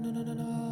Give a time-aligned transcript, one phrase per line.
[0.00, 0.67] no, no, no, no, no.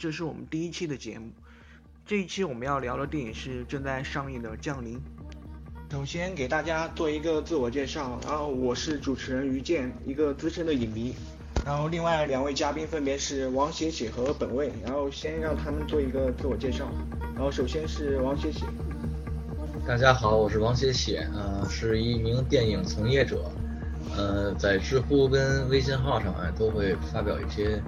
[0.00, 1.28] 这是我们第一期的节目，
[2.06, 4.96] 这一期我们要聊的电影是正在上映的《降临》。
[5.92, 11.14] 首先给大家做一个自我介绍，然后我是主持人于健，一个资深的影迷。
[11.66, 16.90] 然后另外两位嘉宾分别是王写写和本位，然后先让他们做一个自我介绍。
[17.34, 18.64] 然后首先是王写写。
[19.86, 23.52] 大家好，我是王写写，呃，是一名电影从业者，
[24.16, 27.82] 呃，在知乎跟微信号上啊都会发表一些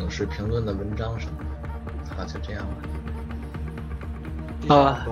[0.00, 1.51] 影视评论的文章什么的。
[2.16, 2.64] 好，就这样
[4.68, 4.74] 吧。
[4.74, 5.06] 啊，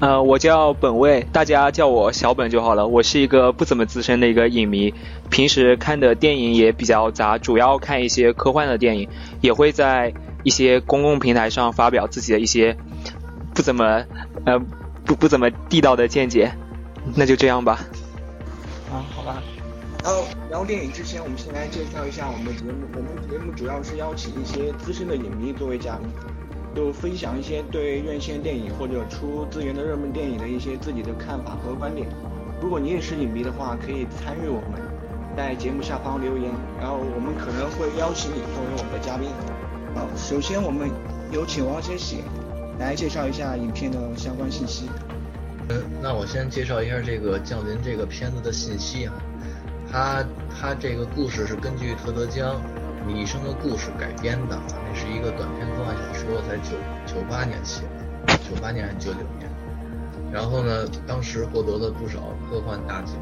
[0.00, 2.86] 呃，我叫本位，大家叫我小本就好了。
[2.86, 4.92] 我是一个不怎么资深的一个影迷，
[5.30, 9.08] 平时看的电影也比较杂，主要看一些科幻的电影，
[9.40, 12.76] 也会在一些公共平台上发表自己的一些
[13.54, 14.04] 不怎么
[14.44, 14.58] 呃
[15.04, 16.52] 不不怎么地道的见解。
[17.16, 17.80] 那就这样吧。
[18.92, 19.42] 啊，好吧。
[20.02, 22.72] 然后聊电影之前，我们先来介绍一下我们的节目。
[22.94, 26.08] 我们节目主要是邀请一些资深的影迷作为嘉宾，
[26.74, 32.08] 就分享一些对院线电影或者出资源的热门电影的一些自己的看法和观点。
[32.60, 34.80] 如果你也是影迷的话，可以参与我们，
[35.36, 39.28] 在节目下方留言，然后我们可能会邀请你作为我们的嘉宾。
[39.94, 40.90] 好，首先我们
[41.30, 42.24] 有请王先喜
[42.78, 44.88] 来介绍一下影片的相关信息。
[45.68, 49.14] 嗯，那我先介绍一下这个《降临》这个片子的信息啊。
[49.90, 52.60] 他他这个故事是根据特德·江
[53.06, 56.70] 你一生的故事改编的，那是一个短篇科幻小说，在九
[57.04, 57.82] 九八年写
[58.26, 59.50] 的，九八年还是九九年？
[60.32, 63.14] 然后呢，当时获得了不少科幻大奖。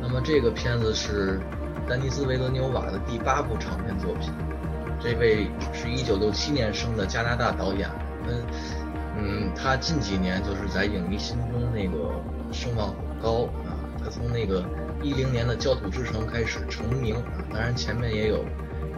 [0.00, 1.40] 那么这个片子是
[1.88, 4.30] 丹尼斯·维德纽瓦的第八部长篇作品。
[5.00, 7.88] 这位是一九六七年生的加拿大导演，
[8.28, 8.44] 嗯
[9.16, 12.12] 嗯，他近几年就是在影迷心中那个
[12.52, 13.72] 声望很高啊，
[14.04, 14.62] 他从那个。
[15.02, 18.44] 一零年的《焦土之城》开始成名啊，当然前面也有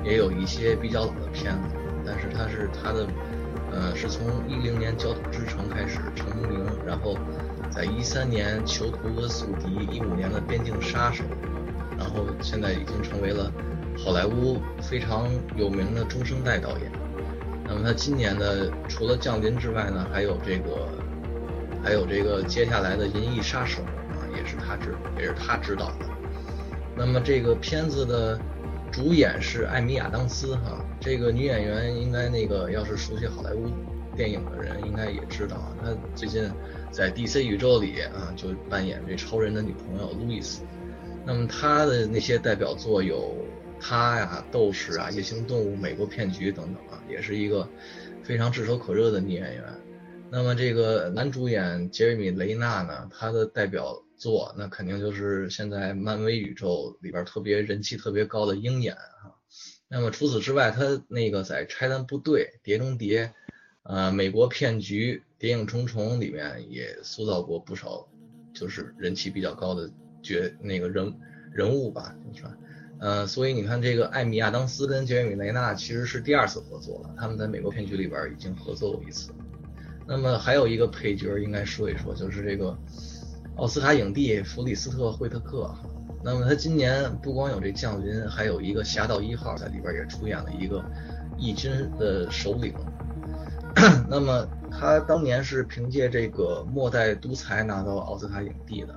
[0.05, 3.07] 也有一些比较老的片子，但是他是他的，
[3.73, 7.17] 呃，是从一零年《焦土之城》开始成名，然后
[7.71, 11.25] 在一三年《囚徒和宿敌》，一五年的《边境杀手》，
[11.99, 13.51] 然后现在已经成为了
[13.97, 16.93] 好莱坞非常有名的中生代导演。
[17.67, 20.89] 那么他今年的除了《降临》之外呢，还有这个
[21.83, 23.81] 还有这个接下来的《银翼杀手》。
[23.85, 23.91] 啊
[24.37, 26.07] 也是他指，也是他指导的。
[26.97, 28.37] 那么这个片子的
[28.94, 33.69] 主演是艾米亚当斯哈，这个女演员应该那个要是熟悉好莱坞
[34.15, 36.49] 电影的人应该也知道，她最近
[36.93, 40.62] 在 DC 宇宙里啊就扮演这超人的女朋友路易斯。
[41.27, 43.34] 那么她的那些代表作有
[43.81, 47.69] 她呀、斗士啊、夜行动物、美国骗局等等啊，也是一个
[48.22, 49.65] 非常炙手可热的女演员。
[50.31, 54.04] 那么这个男主演杰瑞米雷纳呢，他的代表。
[54.17, 59.35] 做那肯定就是现在漫威宇宙里边特别人气特别高的鹰眼哈。
[59.89, 63.33] 那么除此之外，他那个在拆弹部队、碟中谍、
[63.83, 68.09] 呃美国骗局、谍影重重里面也塑造过不少，
[68.55, 69.89] 就是人气比较高的
[70.23, 71.15] 角那个人
[71.53, 72.57] 人物吧，是吧？
[73.01, 79.33] 呃，所以你看这个艾米亚当斯跟杰米雷纳其实是第二次合作了，他们在美国骗局里边已经合作过一次。
[80.07, 82.77] 那么还有一个配角应该说一说，就是这个。
[83.57, 85.73] 奥斯卡影帝弗里斯特·惠特克，
[86.25, 90.85] 那么他今年不光有这降临，还有一个侠盗一号在里边也出演了一个
[91.39, 92.75] 义军的首领。
[94.11, 98.95] 那么他当年是凭借这个末代独裁拿到奥斯卡影帝的，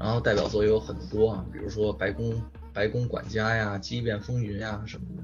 [0.00, 2.34] 然后代表作也有很多啊，比如说白宫
[2.72, 5.22] 白宫管家呀、机变风云呀什么的。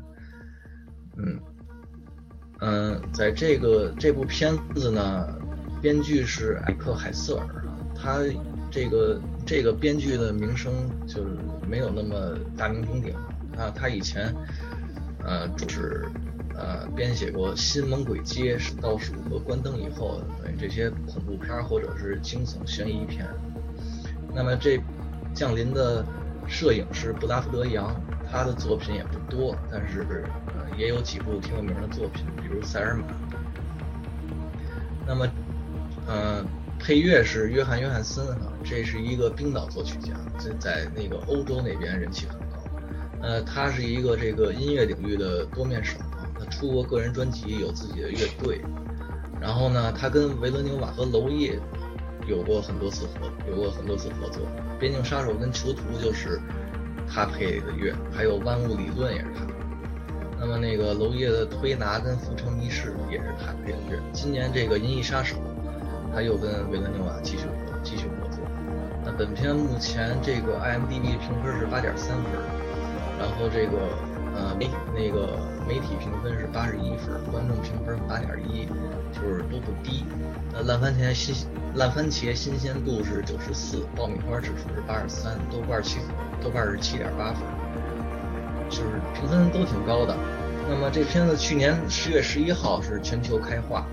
[1.16, 1.40] 嗯
[2.60, 5.36] 嗯，在这个这部片子呢，
[5.82, 8.20] 编剧是艾克海瑟尔，他。
[8.70, 10.72] 这个这个编剧的名声
[11.06, 11.30] 就是
[11.66, 13.14] 没有那么大名鼎鼎
[13.56, 14.34] 啊，他以前
[15.24, 16.06] 呃就是
[16.54, 20.22] 呃编写过《新猛鬼街》《倒数》和《关灯以后》
[20.60, 23.26] 这些恐怖片或者是惊悚悬疑片。
[24.34, 24.78] 那么这
[25.34, 26.04] 降临的
[26.46, 27.94] 摄影是布拉福德·杨，
[28.30, 33.02] 他的作品也不多，但是呃也有几部挺有名的作品，比如《塞尔玛》。
[35.06, 35.26] 那么
[36.06, 36.44] 呃。
[36.80, 42.58] 配乐是约翰·约翰森哈，这是一个冰岛作曲家，在在那个欧洲那边人气很高。
[43.22, 45.98] 呃，他是一个这个音乐领域的多面手，
[46.38, 48.60] 他出过个人专辑，有自己的乐队。
[49.40, 51.58] 然后呢，他跟维伦纽瓦和娄烨
[52.26, 54.42] 有过很多次合，有过很多次合作。
[54.78, 56.38] 《边境杀手》跟《囚徒》就是
[57.08, 59.46] 他配的乐，还有《万物理论》也是他。
[60.38, 63.98] 那么那个娄烨的《推拿》跟《浮城谜事》也是他配的乐。
[64.12, 65.36] 今年这个《银翼杀手》，
[66.14, 67.46] 他又跟维伦纽瓦继续
[67.82, 68.27] 继续合作。
[69.18, 72.32] 本片目前这个 IMDB 评分是八点三分，
[73.18, 73.76] 然后这个
[74.36, 75.36] 呃媒那个
[75.66, 78.64] 媒体评分是八十一分，观众评分八点一，
[79.12, 80.04] 就是都不低。
[80.54, 81.34] 呃，烂番茄新
[81.74, 85.98] 烂番茄新鲜度是九十四，爆米花指数是八十三，豆瓣七
[86.40, 87.42] 豆瓣是七点八分。
[88.70, 90.16] 就是评分都挺高的。
[90.68, 93.84] 那么这片子去年十月十一号是全球开画，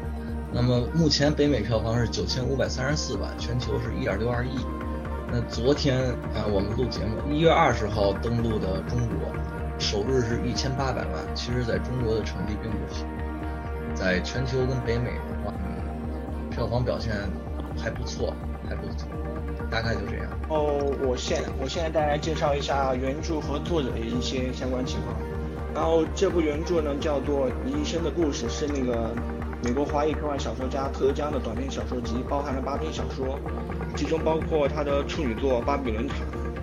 [0.54, 4.60] 那么目前北美票房是九千五百三十四万，全球是一点六二亿。
[5.44, 9.32] 昨天啊，我们录节目一月二十号登陆的中国，
[9.78, 11.36] 首日是一千八百万。
[11.36, 13.06] 其实在中国的成绩并不好，
[13.94, 17.14] 在全球跟北美的话，嗯票房表现
[17.78, 18.34] 还不错，
[18.68, 19.08] 还不错。
[19.70, 20.28] 大概就这样。
[20.50, 25.16] 哦，我现我现在大家介绍一下原著和作者的一些相关情况。
[25.74, 29.10] 然后这部原著呢叫做《你一生的故事》，是那个
[29.66, 33.40] 美国华裔科幻小说家特德·江的短篇小说集，包含了八篇小说，
[33.96, 36.14] 其中包括他的处女作《巴比伦塔》，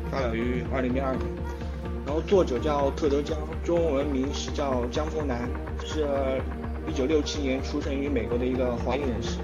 [0.09, 1.27] 发表于二零零二年。
[2.07, 5.49] 然后作者叫特德·江，中文名是叫江峰南，
[5.85, 6.07] 是
[6.87, 9.39] 一九六七年出生于美国的一个华裔人士。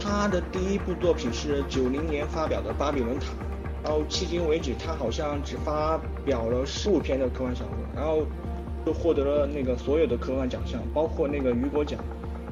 [0.00, 3.26] 他的第一部作品是九零年发表的《巴比伦塔》，
[3.84, 8.22] 然后迄今为止他好像只发表了十五篇的科幻小说，然后
[8.86, 12.00] 就获得了那个所有的科幻奖项，包括那个雨果奖，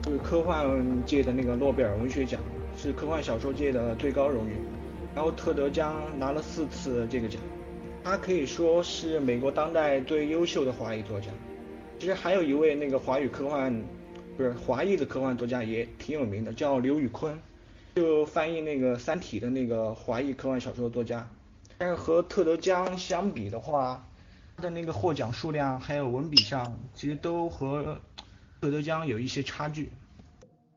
[0.02, 2.40] 就是科幻界的那个诺贝尔文学奖，
[2.76, 4.56] 是科幻小说界的最高荣誉。
[5.14, 7.40] 然后特德·江拿了四次这个奖，
[8.02, 11.28] 他可以说是美国当代最优秀的华裔作家。
[11.98, 13.82] 其实还有一位那个华语科幻。
[14.36, 17.38] 不是华裔的科幻作家也挺有名的，叫刘宇坤，
[17.94, 21.28] 就翻译那个《三体》的那个华裔科幻小说作家。
[21.76, 24.02] 但是和特德·江相比的话，
[24.56, 27.98] 他的那个获奖数量还有文笔上，其实都和
[28.60, 29.90] 特德·江有一些差距。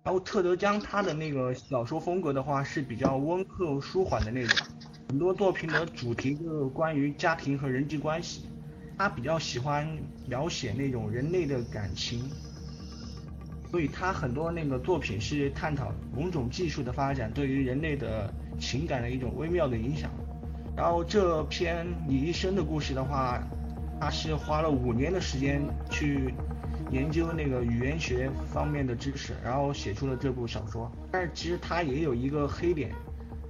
[0.04, 4.68] 然后特德·江他的那个小说风格的话是比较温和舒缓的那种，
[5.10, 8.50] 很多作品的主题就是关于家庭和人际关系，
[8.98, 9.88] 他比较喜欢
[10.28, 12.24] 描写那种人类的感情。
[13.70, 20.12] 所以他很多那个作品是探讨某种技术的发展对于人类的情感的一种微妙的影响。
[20.76, 23.42] 然后这篇你一生的故事的话，
[24.00, 26.34] 他是花了五年的时间去
[26.94, 30.92] 研究那个语言学方面的知识，然后写出了这部小说。
[31.12, 32.92] 但是其实他也有一个黑点，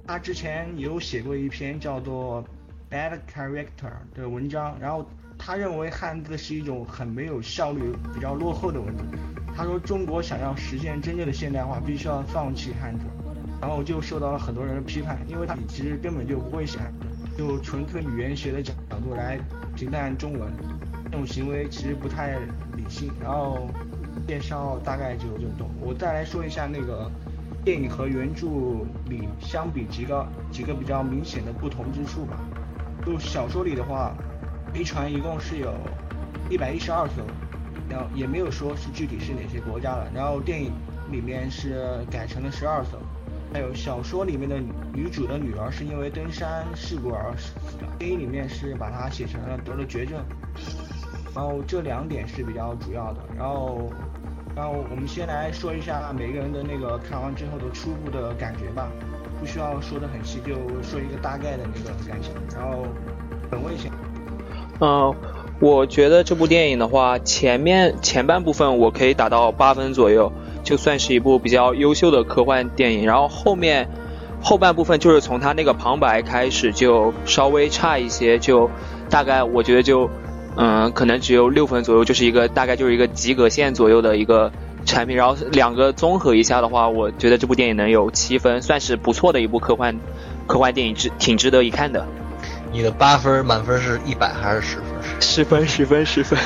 [0.06, 2.42] 他之前有写过一篇叫做
[2.92, 5.06] 《Bad Character》的文章，然后
[5.38, 9.04] 他认为汉字是一种很没有效率、比较落后的文字。
[9.56, 13.04] 他说：“中国想要实现真正的现代化，必须要放弃汉字。”
[13.60, 19.38] 然后就受到了很多人的批判，因为他其实根本就不会写汉字，就纯粹语言学的角度来
[19.76, 20.52] 评判中文，
[21.14, 22.40] 这种行为其实不太
[22.76, 23.12] 理性。
[23.22, 23.68] 然后
[24.26, 25.70] 介绍大概就就懂。
[25.80, 27.08] 我再来说一下那个
[27.64, 28.48] 电影和原著
[29.08, 32.40] 里相比几个几个比较明显的不同之处吧。
[33.06, 34.12] 就小说里的话，
[34.72, 35.72] 飞船一共是有
[36.50, 37.22] 一百一十二艘。
[37.88, 40.72] 然后也没有说是具体是哪些国家的，然后电影
[41.12, 42.98] 里面是改成了十二艘，
[43.52, 44.58] 还有小说里面的
[44.92, 50.24] 女主的女儿是因为登山事故而死的，电影里面是把它写成了得了绝症，
[51.34, 53.90] 然后这两点是比较主要的，然后，
[54.54, 58.88] 然后我们先来说一下每个人的那个看完之后的初步的感觉吧，
[59.40, 62.86] 不需要说的很细，就说一个大概的那个感想，然后
[63.50, 63.90] 本位先，
[64.80, 65.14] 嗯。
[65.60, 70.30] 我觉得这部电影的话，前面前半部分我可以打到八分左右，
[70.64, 73.06] 就算是一部比较优秀的科幻电影。
[73.06, 73.88] 然后后面
[74.42, 78.68] 后半部分就是从它那个旁白开始就稍微差一些，就
[79.08, 80.10] 大概我觉得就
[80.56, 84.52] 嗯可能只有六分左右，就是一个大概就是一个及格线左右的一个
[84.84, 85.16] 产品。
[85.16, 89.98] 然后两个综合一下的话，我觉得这部电影能有七分，算是不错的一部科幻
[90.46, 92.06] 科幻电影，值挺值得一看的。
[92.70, 94.86] 你的八分满分是一百还是十分？
[95.20, 96.38] 十分，十分，十分。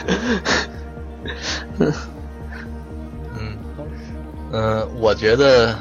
[1.78, 1.92] 嗯，
[3.38, 3.58] 嗯，
[4.52, 5.74] 嗯，我觉得，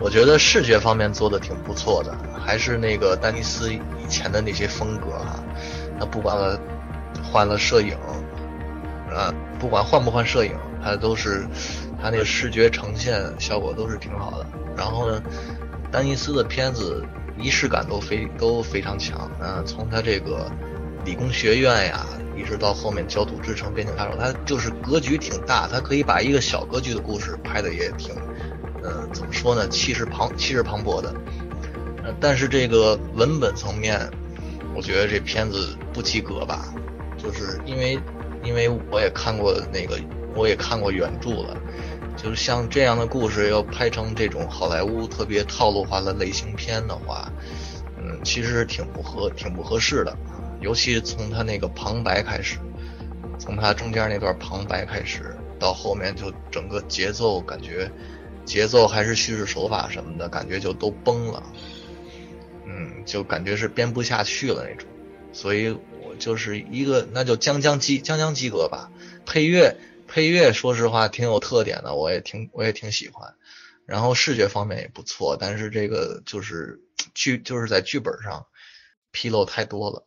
[0.00, 2.14] 我觉得视觉方面做的挺不错的，
[2.44, 5.42] 还是那个丹尼斯以前的那些风格啊，
[5.98, 6.36] 那不管
[7.22, 7.96] 换了摄影，
[9.10, 10.52] 啊，不管换不换摄影，
[10.82, 11.46] 他都是
[12.02, 14.46] 他那个视觉呈现效果都是挺好的。
[14.76, 15.22] 然后呢，
[15.90, 17.04] 丹尼斯的片子
[17.38, 19.30] 仪式感都非都非常强。
[19.40, 20.50] 嗯，从他这个
[21.04, 28.14] 理工学院呀，一直到后面焦土之城、边境杀手，他就是格局挺大，他可以把一个小格局的故事拍的也挺，
[28.82, 31.14] 嗯，怎么说呢，气势磅气势磅礴的。
[32.20, 34.10] 但是这个文本层面，
[34.74, 36.74] 我觉得这片子不及格吧，
[37.22, 37.98] 就是因为
[38.42, 39.98] 因为我也看过那个，
[40.34, 41.56] 我也看过原著了。
[42.14, 47.32] 就是像这样的故事要拍成这种好莱坞特别套路化的类型片的话，
[47.96, 50.14] 嗯，其实挺不合挺不合适的，
[50.60, 52.58] 尤其从他那个旁白开始，
[53.38, 57.90] 从他中间那段旁白开始，到后面就整个节奏感觉，
[58.44, 61.42] 节奏还是叙事手法什么的感觉就都崩了，
[62.66, 64.86] 嗯，就感觉是编不下去了那种，
[65.32, 65.74] 所以
[66.18, 68.90] 就是一个那就将将及将将及格吧，
[69.26, 69.76] 配乐。
[70.08, 73.34] 配乐说实话挺有特点的，我也挺我也挺喜欢，
[73.86, 76.82] 然后视觉方面也不错，但是这个就是
[77.14, 78.44] 剧就是在剧本上
[79.10, 80.04] 纰漏太多了。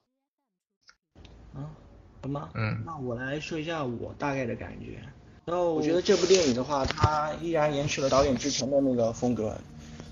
[1.55, 1.73] 啊，
[2.21, 2.49] 什么？
[2.53, 2.83] 嗯。
[2.85, 4.99] 那我来说一下我大概的感觉。
[5.43, 9.57] 然后我觉得这部电影的话，它依然延续了导演之前的那个风格，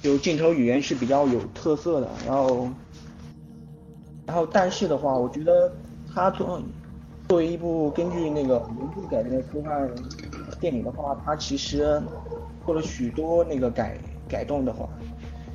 [0.02, 2.10] 就镜头语言是比较有特色的。
[2.26, 2.68] 然后，
[4.26, 5.72] 然后但是的话，我觉得
[6.14, 6.62] 它作。
[7.30, 9.90] 作为一部根据那个原著改编的科幻
[10.60, 12.00] 电影的话，它其实
[12.66, 14.88] 做了许多那个改改动的话，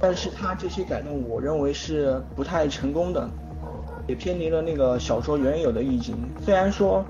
[0.01, 3.29] 但是它这些改动我认为是不太成功的，
[4.09, 6.17] 也偏离了那个小说原有的意境。
[6.41, 7.05] 虽然说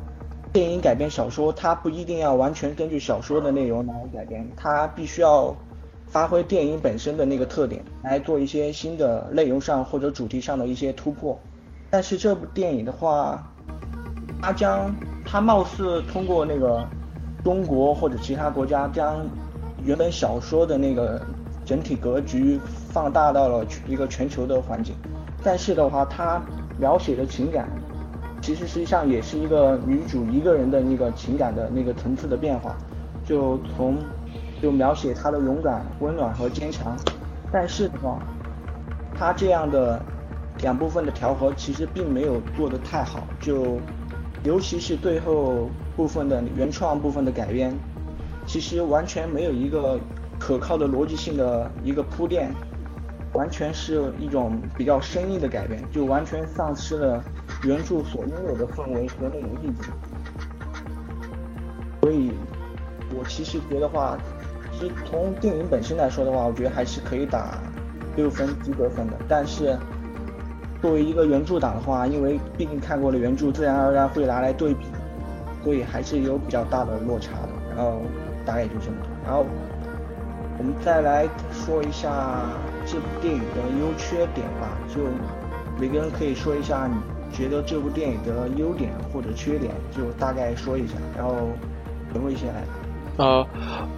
[0.53, 5.55] 电影改编小说，它不一定要完全根据小说的内容来改编，它必须要
[6.09, 11.39] 发挥电影本身的那个特点来做一些新的内容上或者主题上的一些突破。
[11.91, 13.43] 但是这部电影的话，
[14.43, 16.87] 他将他貌似通过那个
[17.43, 19.27] 中国或者其他国家将
[19.83, 21.21] 原本小说的那个
[21.65, 22.61] 整体格局
[22.93, 24.95] 放大到了一个全球的环境，
[25.43, 26.43] 但是的话，他
[26.79, 27.69] 描写的情感
[28.41, 32.77] 其实实际上也是一个女主一个人的那个情感的那个层次的变化，
[33.25, 33.97] 就从
[34.63, 36.97] 就描写她的勇敢、温暖和坚强，
[37.53, 38.19] 但是的话，
[39.17, 40.01] 她这样的
[40.61, 43.79] 两部分的调和其实并没有做得太好，就。
[44.45, 47.77] 尤其是最后部分的原创部分的改编，
[48.47, 49.99] 其实完全没有一个
[50.39, 52.55] 可靠的逻辑性的一个铺垫，
[53.33, 57.23] 完全是一种比较生硬的改编，就完全丧失了
[57.65, 59.93] 原著所拥有的氛围和那种意境。
[62.01, 62.31] 所以，
[63.19, 64.17] 我其实觉得话，
[64.73, 67.59] 其实从电影本身来说的话，我觉得还是可以打
[68.15, 69.77] 六分及格分的，但是。
[70.81, 74.87] 作为一个原著党的话，因为毕竟看过了原著，自然而然会拿来对比，
[75.65, 77.49] 所以还是有比较大的落差的。
[77.75, 78.01] 然后
[78.47, 78.97] 大概就这么。
[79.25, 79.45] 然后
[80.57, 82.11] 我们再来说一下
[82.87, 85.01] 这部电影的优缺点吧，就
[85.81, 90.95] 每个人可以说一下你觉得这部电影的优点或者缺点，就大概说一下。
[91.17, 91.35] 然后
[92.15, 92.63] 文慧先来。
[93.17, 93.45] 呃，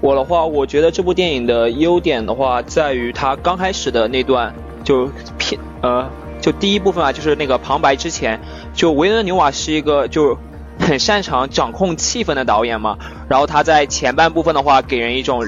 [0.01, 6.09] 我的话，我觉得这部电影的优点的话，在于它刚开始的那段就片呃。
[6.41, 8.41] 就第一部分啊，就是那个旁白之前，
[8.73, 10.39] 就维恩纽瓦是一个就
[10.79, 12.97] 很擅长掌控气氛的导演嘛。
[13.29, 15.45] 然后他在前半部分的话，给人一种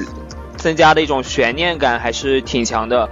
[0.57, 3.09] 增加的一种悬念感还是挺强的。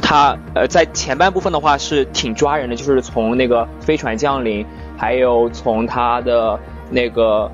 [0.00, 4.64] 他呃在前半部分的话是挺抓人的，就是从那个飞船降临，
[4.96, 7.50] 还有从他的那个，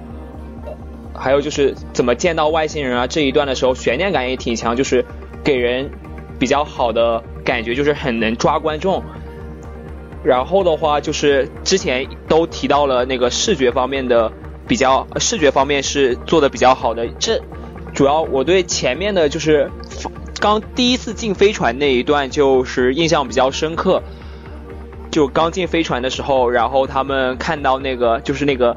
[1.15, 5.05] 还有就是怎么见到外星人啊这一段的时候，悬念感也挺强，就是
[5.43, 5.89] 给人
[6.39, 9.03] 比较好的感觉，就是很能抓观众。
[10.25, 14.33] 然后的话，就是之前都提到了那个视觉方面的
[14.69, 17.09] 比较，视觉方面是做的比较好的。
[17.19, 17.41] 这
[17.93, 19.71] 主要我对前面的就是
[20.41, 24.03] 刚第一次进飞船那一段就是印象比较深刻。
[25.11, 28.75] 就刚进飞船的时候，然后他们看到那个就是那个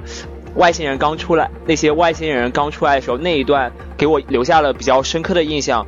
[0.55, 5.87] 外星人刚出来，那些外星人刚出来的时候那一段给我留下了比较深刻的印象。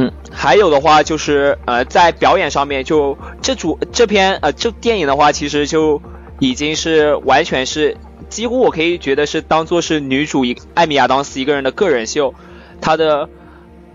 [0.00, 6.00] 嗯，还有的话就是呃，在表演上面，就这组这篇呃这电影的话，其实就
[6.38, 7.96] 已经是完全是
[8.28, 12.32] 几乎我可以觉得是当做是女主一艾米亚当斯一个人的个人秀，
[12.80, 13.28] 她的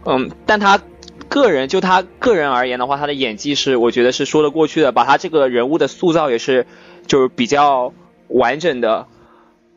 [0.04, 0.82] 嗯，但她
[1.30, 6.68] 个人就她个人而言的话，她的演技是我觉得是说得过去的，把她这个人物的塑造也是
[7.08, 7.94] 就是比较
[8.28, 9.08] 完整的，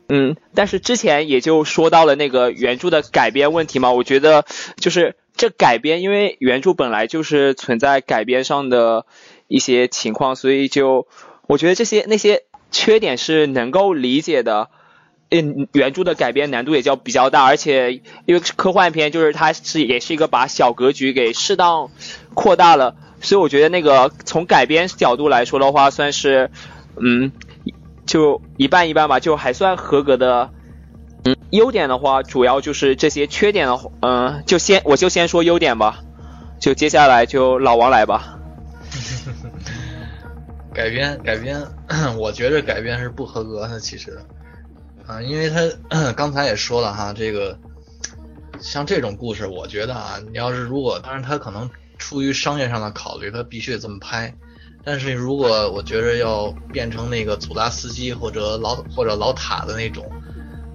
[0.09, 4.45] 嗯，但是之前也就说到了那个原著的改编问题嘛，我觉得
[4.77, 5.15] 就是。
[5.39, 9.05] 这改编，因为原著本来就是存在改编上的
[9.47, 11.07] 一些情况，所以就
[11.45, 14.71] 我觉得这些那些缺点是能够理解的。
[15.29, 21.91] 嗯，原著的改编难度也叫比较大，而且因为科幻片，就是它是也是一个把小格局给适当
[22.33, 26.49] 扩大了，所以我觉得那个从改编角度来说的话，算是
[26.99, 27.31] 嗯，
[28.07, 30.49] 就一半一半吧，就还算合格的。
[31.25, 35.99] 嗯，优点的话，主要就是这些缺点的话，嗯，就先我就先说优点吧，
[36.59, 38.39] 就接下来就老王来吧。
[40.73, 41.61] 改 编改编，
[42.17, 44.17] 我觉得改编是不合格的，其实。
[45.05, 47.57] 啊，因为他 刚才也说了哈，这个
[48.59, 54.33] 像这种故事，我觉得啊，你要是如果，当然他可能出于商业上的考虑，他必须得这么拍。
[54.87, 60.09] 但是如果我觉得要变成那个祖拉斯基或者老或者老塔的那种，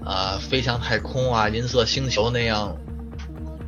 [0.04, 2.76] 啊，飞向太空啊，银色星球那样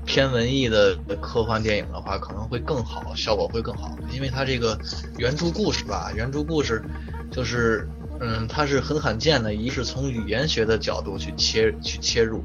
[0.04, 3.96] 偏文艺的科幻电影的话，可能会更好，效果会更好。
[4.12, 4.78] 因为他这个
[5.16, 6.84] 原著故事吧，原著故事
[7.30, 7.88] 就是。
[8.20, 12.44] 嗯，它是很罕见的，一是从语言学的角度去切去切入，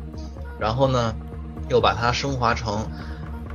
[0.59, 1.15] 然后呢，
[1.69, 2.89] 又把它升华成，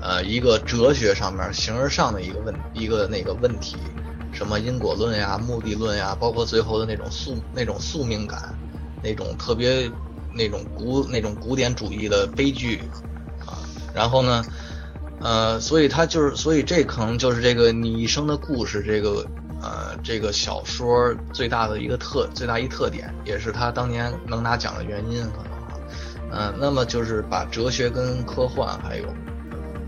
[0.00, 3.76] 呃，一个哲学上面形而上的一个问一个那个问题，
[4.34, 8.54] 什么因果论呀、目的论呀，包括最后的那种宿那种宿命感，
[9.02, 9.90] 那种特别
[10.32, 12.82] 那种古那种古典主义的悲剧
[13.46, 13.62] 啊，
[13.94, 14.44] 然后呢，
[15.20, 19.26] 呃，所以它就是，所以这可能就是这个你一生的故事这个。
[19.62, 25.80] 呃，这个小说最大的一个特最大一特点，也是他当年能拿奖的原因，可能啊，
[26.32, 29.06] 嗯，那么就是把哲学跟科幻还有，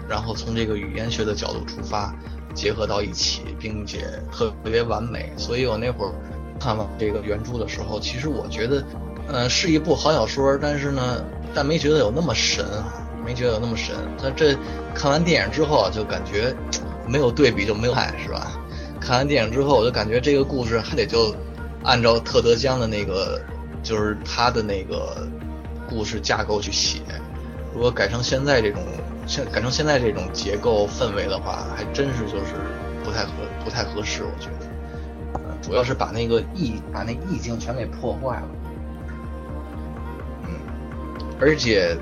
[0.09, 2.17] 然后从这个语言学的角度出发，
[2.57, 5.31] 结合到一起，并且特别完美。
[5.37, 6.13] 所以我那会儿
[6.59, 8.83] 看完这个原著的时候，其实我觉得，
[9.29, 11.23] 嗯，是一部好小说，但是呢，
[11.55, 13.95] 但没觉得有那么神啊，没觉得有那么神。
[14.21, 14.57] 他这
[14.95, 16.57] 看完电影之后，就感觉
[17.07, 18.51] 没有对比就没有爱，是吧？
[18.99, 21.35] 看完电影之后，我就感觉这个故事还得就
[21.85, 23.41] 按照特德·江的那个，
[23.83, 25.29] 就是他的那个
[25.89, 27.01] 故事架构去写。
[27.77, 28.81] 如果改成现在这种，
[29.27, 32.55] 现改成现在这种结构氛围的话，还真是就是
[33.05, 34.23] 不太合不太合适。
[34.25, 38.49] 我觉得，主要是把那个意把那意境全给破坏了。
[40.47, 40.57] 嗯，
[41.39, 41.95] 而且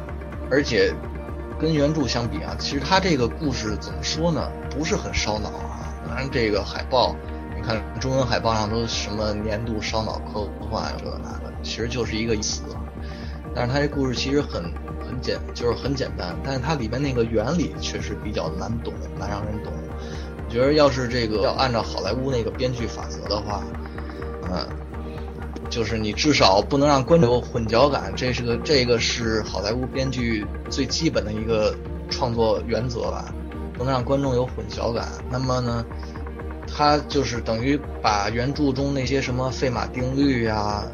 [0.48, 0.94] 而且
[1.58, 4.48] 跟原著相比啊，其实他这个故事怎么说呢？
[4.70, 5.48] 不是很烧脑。
[5.48, 5.92] 啊。
[6.06, 7.16] 当然这个海报，
[7.56, 12.62] 你看中文海报上都什么年度烧脑科幻这个那个，其实就是一个意思。
[13.52, 14.72] 但是它这故事其实很
[15.20, 19.72] 简，就是很简单，但是它里面那个原理确实比较难懂，难让人懂。
[20.46, 23.64] 我觉得要是这个要按照好莱坞那个编剧法则的话，
[24.50, 24.66] 嗯，
[25.68, 31.74] 就是你至少不能让观众有混淆感，这是个这个是好莱坞编剧最基本的一个
[32.08, 33.34] 创作原则吧。
[33.76, 35.08] 不能让观众有混淆感。
[35.28, 35.84] 那么呢，
[36.64, 40.84] 他就是等于把原著中那些什么费马定律呀、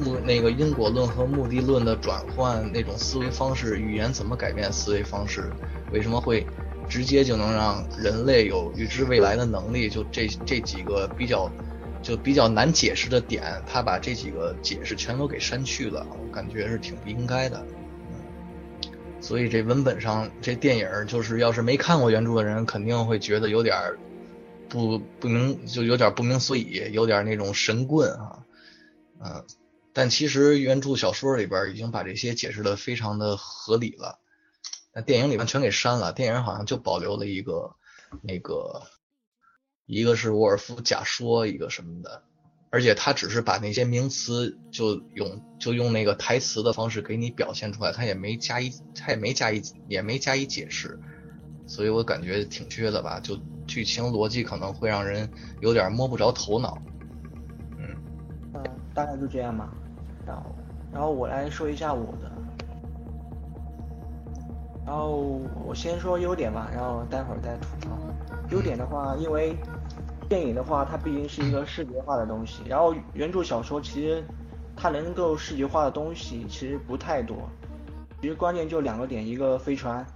[0.00, 5.52] 目那个因果论和目的论的转换那种思维方式，语言怎么改变思维方式？
[5.92, 6.46] 为什么会
[6.88, 9.88] 直接就能让人类有预知未来的能力？
[9.88, 11.50] 就这这几个比较
[12.02, 17.62] 就比较难解释的点，他把这几个解释全都给删去了，我感觉是挺不应该的。
[19.22, 23.76] 所以这文本上这电影就是，要是没看过原著的人，肯定会觉得有点
[24.66, 28.38] 不不明，就有点不明所以，有点那种神棍啊，
[29.22, 29.44] 嗯，
[29.92, 34.18] 但其实原著小说里边已经把这些解释的非常的合理了，
[34.94, 37.74] 那电影里面全给删了，电影好像就保留了一个
[38.22, 38.82] 那个，
[39.86, 42.22] 一个是沃尔夫假说，一个什么的。
[42.72, 50.96] 而且他只是把那些名词就用就用那个台词的方式给你表现出来，他也没加以他也没加以也没加以解释，
[51.66, 53.18] 所以我感觉挺缺的吧。
[53.18, 55.28] 就剧情逻辑可能会让人
[55.60, 56.80] 有点摸不着头脑。
[57.76, 57.96] 嗯，
[58.94, 59.68] 大概就这样吧。
[60.30, 60.50] 然后，
[60.92, 62.30] 然后我来说一下我的。
[64.86, 67.90] 然后我先说优点吧，然后待会儿再吐槽。
[68.50, 69.56] 优点的话，因为。
[70.30, 74.22] 电影的话，它毕竟是一个视觉化的东西，然后原著小说其实
[74.76, 77.36] 它能够视觉化的东西其实不太多，
[78.22, 80.06] 其实关键就两个点，一个飞船，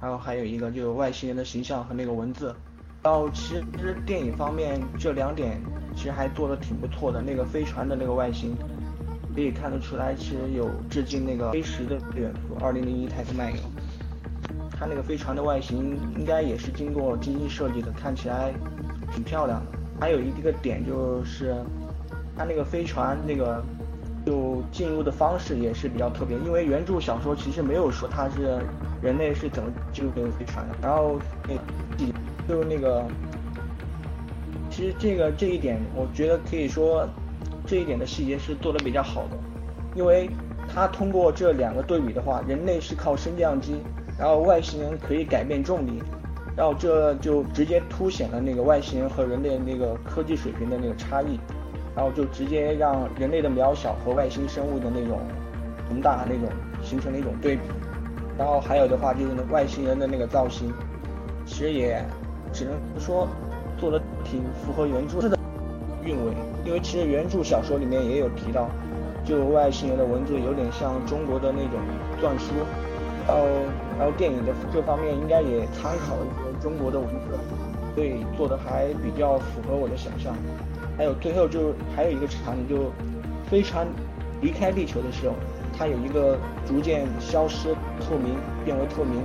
[0.00, 2.54] 然后还有一个就是外星人的形象和那个文字，
[3.02, 5.60] 然后其实电影方面这两点
[5.96, 8.56] 其实还做的挺不错的，那个飞船的那个外形
[9.34, 13.58] 可以看得出来，其实有致敬那个飞十的元素，二零零一太空漫游，
[14.78, 18.52] 它那个飞船的外形应该也是经过精心设计的，看起来。
[19.12, 21.54] 挺漂亮的，还有一个点就是，
[22.36, 23.62] 它那个飞船那个
[24.26, 28.58] 就进入的方式也是比较特别，因为原著小说其实没有说它是
[29.00, 30.74] 人类是怎么进入这个飞船的。
[30.82, 31.54] 然后那
[32.48, 33.04] 就是那个，
[34.68, 37.08] 其实这个这一点，我觉得可以说
[37.66, 39.38] 这一点的细节是做的比较好的，
[39.94, 40.28] 因为
[40.72, 43.80] 他通过这两个对比的话，人类是靠升降机，
[44.18, 46.02] 然后外星人可以改变重力，
[46.56, 51.38] 然后这就直接凸显了那个外星人和人类那个科技水平的那个差异，
[51.96, 55.20] 然后就直接让人类的渺小和外星生物的那种
[55.88, 56.48] 宏大那种
[56.82, 57.62] 形成了一种对比。
[58.36, 60.72] 然后还有的话就是外星人的那个造型，
[61.46, 62.04] 其实也
[62.52, 63.28] 只能说
[63.78, 65.38] 做的挺符合原著的
[66.04, 66.32] 韵味，
[66.64, 68.68] 因为其实原著小说里面也有提到。
[69.24, 71.80] 就外星人的文字有点像中国的那种
[72.20, 72.52] 篆书，
[73.26, 73.46] 然后
[73.98, 77.38] 然后电影的这方面应该也参考了一些中国的文字，
[77.94, 80.36] 所以做的还比较符合我的想象。
[80.98, 82.92] 还有最后就还有一个场景，就
[83.48, 83.86] 飞船
[84.42, 85.34] 离开地球的时候，
[85.72, 86.36] 它有一个
[86.66, 89.22] 逐渐消失、透明变为透明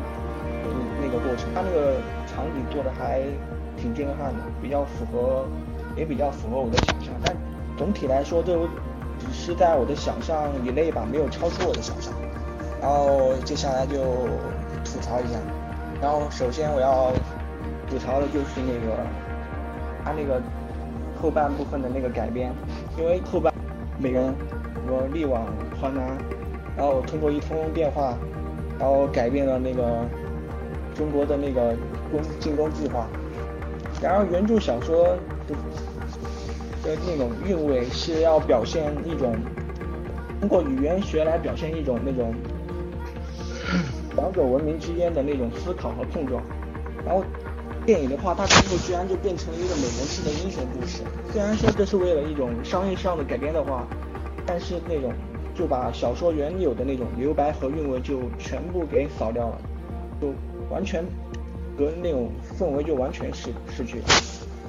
[1.02, 3.22] 那个过程，它那个场景做的还
[3.76, 5.46] 挺震撼的，比较符合，
[5.96, 7.14] 也比较符合我的想象。
[7.24, 7.36] 但
[7.78, 8.68] 总体来说，都。
[9.20, 12.14] 只是在我的想象以内吧，没有超出我的想象。
[12.82, 14.00] 然后接下来就
[14.86, 15.38] 吐槽一下。
[16.02, 17.12] 然后首先我要
[17.90, 18.96] 吐槽的就是那个
[20.06, 20.42] 他那个
[21.22, 22.50] 后半部分的那个改编，
[22.98, 23.54] 因为后半
[23.98, 24.34] 每个人
[24.88, 25.44] 我力挽
[25.78, 26.18] 狂澜，
[26.78, 28.18] 然后通过一通电话，
[28.80, 30.06] 然后改变了那个
[30.96, 31.76] 中国的那个
[32.10, 33.06] 攻进攻计划。
[34.02, 35.18] 然而原著小说。
[35.56, 39.36] 的那种韵味是要表现一种
[40.40, 42.34] 通过语言学来表现一种那种
[44.16, 46.42] 两种文明之间的那种思考和碰撞。
[47.06, 47.24] 然后
[47.86, 51.02] 电影的话，它最后居然就变成了一个美人式的英雄故事。
[51.32, 53.88] 虽然说这是为了一种商业上的改编的话，
[54.46, 55.14] 但是那种
[55.56, 59.62] 就把小说原有的那种留白和韵味就全部给扫掉了，
[60.22, 60.34] 就
[60.70, 61.04] 完全
[61.78, 64.06] 和那种氛围就完全失失去了。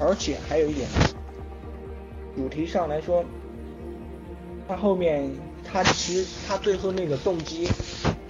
[0.01, 0.89] 而且还有一点。
[2.35, 3.23] 主题上来说，
[4.67, 5.31] 他后面
[5.63, 7.69] 他其实他最后那个动机，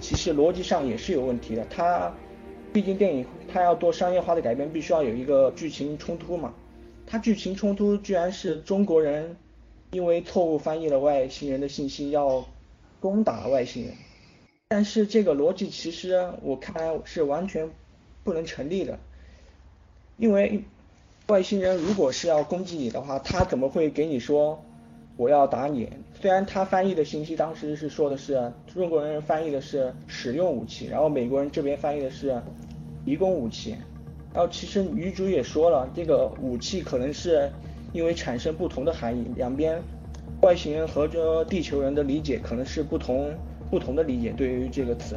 [0.00, 1.64] 其实逻辑上也是有问题的。
[1.66, 2.12] 他
[2.72, 6.52] 毕竟电影他要做商业化的改编，必须要有一个剧情冲突嘛。
[7.06, 9.36] 他剧情冲突居然是中国人
[9.92, 12.44] 因为错误翻译了外星人的信息要
[12.98, 13.94] 攻打外星人，
[14.68, 17.70] 但是这个逻辑其实我看来是完全
[18.24, 18.98] 不能成立的，
[20.16, 20.64] 因为。
[21.30, 24.60] 外星人如果是要攻击你的话，他怎么会给你说
[25.16, 25.88] 我要打你？
[26.20, 32.42] 虽然他翻译的信息当时是说的是中国人翻译的是使用武器，然后美国人这边翻译的是
[33.04, 33.76] 提供武器。
[34.34, 37.48] 然后其实女主也说了，这个武器可能是
[37.92, 39.80] 因为产生不同的含义，两边
[40.42, 43.32] 外星人和这地球人的理解可能是不同
[43.70, 45.14] 不同的理解对于这个词。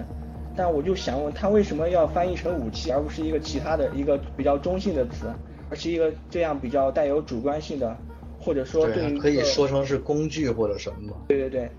[0.55, 5.25] 但我就想问他为什么要翻译成武器，而不是一个其他的一个比较中性的词？
[5.75, 7.95] 是一个这样比较带有主观性的，
[8.39, 11.71] 或者说对可以说成是工具或者什么对对对，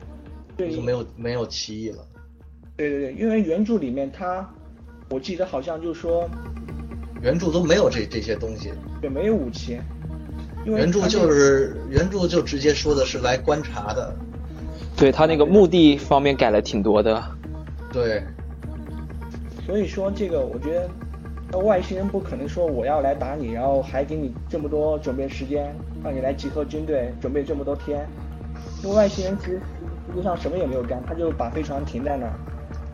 [0.57, 1.99] 对就没有没有歧义了。
[2.77, 4.49] 对对对，因为原著里面它，
[5.11, 6.29] 我记得好像就说，
[7.23, 8.73] 原著都没有这这些东西。
[9.01, 9.79] 对，没有武器。
[10.65, 14.17] 原著就是原著就直接说的是来观察的。
[14.97, 17.23] 对他那个目的方面改了挺多的。
[17.93, 18.23] 对。
[19.67, 20.89] 所以说这个，我觉得。
[21.61, 28.07] 外星人不可能说我要来打你，然后还给你这么多准备时间，让你来集合军队，准备这么多天。
[28.83, 29.61] 因为外星人其实
[30.09, 32.33] 实际上什么也没有干，他就把飞船停在那儿，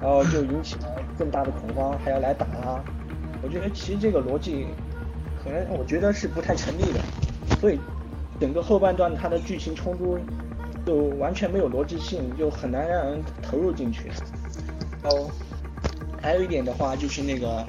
[0.00, 2.82] 然后就引起了更大的恐慌，还要来打他。
[3.42, 4.66] 我觉得其实这个逻辑，
[5.42, 7.00] 可能我觉得是不太成立的。
[7.60, 7.78] 所以
[8.40, 10.18] 整个后半段它的剧情冲突
[10.84, 14.10] 就完全没有逻辑性，就很难让人投入进去。
[15.04, 15.30] 哦，
[16.20, 17.64] 还有一点的话就是那个。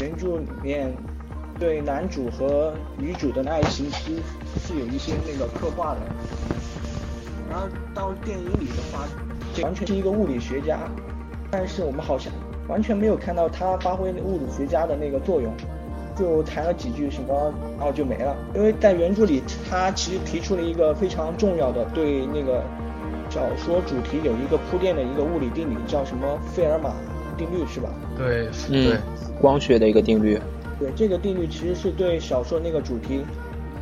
[0.00, 0.92] 原著里面
[1.58, 4.12] 对男主和女主的爱情是
[4.60, 6.00] 是有一些那个刻画的，
[7.50, 9.06] 然后到电影里的话，
[9.62, 10.78] 完全是一个物理学家，
[11.50, 12.32] 但是我们好像
[12.68, 15.52] 完全没有看到他发挥物理学家的那个作用，
[16.16, 18.36] 就谈了几句什么，然后就没了。
[18.54, 22.64] 因为在原著里，他其实提出了一个非常重要的对那个
[23.30, 26.94] 小说主题有一个铺垫的一个物理定理，叫什么费尔马
[27.34, 27.88] 定律，是吧？
[28.16, 28.98] 对，对。
[29.40, 30.40] 光学的一个定律，
[30.78, 33.24] 对这个定律其实是对小说那个主题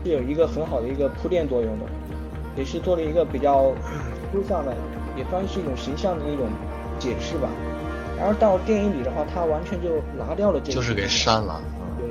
[0.03, 1.85] 是有一个很好的一个铺垫作用的，
[2.57, 3.73] 也是做了一个比较
[4.33, 4.75] 抽象的，
[5.17, 6.47] 也算是一种形象的一种
[6.99, 7.49] 解释吧。
[8.19, 9.89] 然后到电影里的话，它完全就
[10.19, 11.61] 拿掉了这个，就是给删了。
[11.99, 12.09] 对，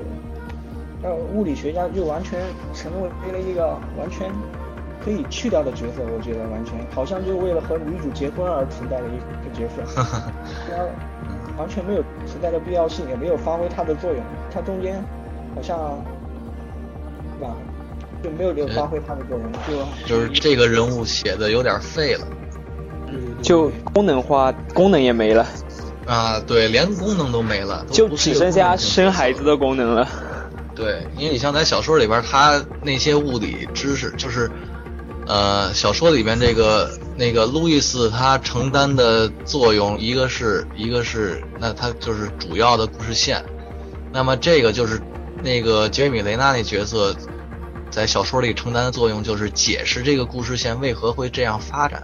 [1.02, 2.40] 那物理学家就完全
[2.74, 4.30] 成为了一个完全
[5.04, 10.02] 可以去掉的角色，我觉得完全好像就为了和女主结婚而存在的一个角色。
[11.58, 14.20] 完全没有存在的必要性，也没有发挥它的作用。
[14.52, 15.04] 它中间
[15.54, 15.78] 好像，
[17.38, 17.54] 是吧？
[18.24, 22.26] 就没有发挥它的作用，就就是这个人物写的有点废了。
[23.42, 25.46] 就功能化，功能也没了。
[26.08, 30.08] 啊，对，连功能都没了，就只剩下生孩子的功能了。
[30.74, 34.50] 对，因为你像在小说里边，他那些物理知识，就是，
[35.32, 43.42] 呃，小说里边这个那个路易斯他承担的作用，一个是一个是，那他就是主要的故事线。
[44.12, 45.02] 那么这个就是
[45.42, 47.16] 那个杰米雷纳那角色
[47.90, 52.04] 在小说里承担的作用，就是解释这个故事线为何会这样发展。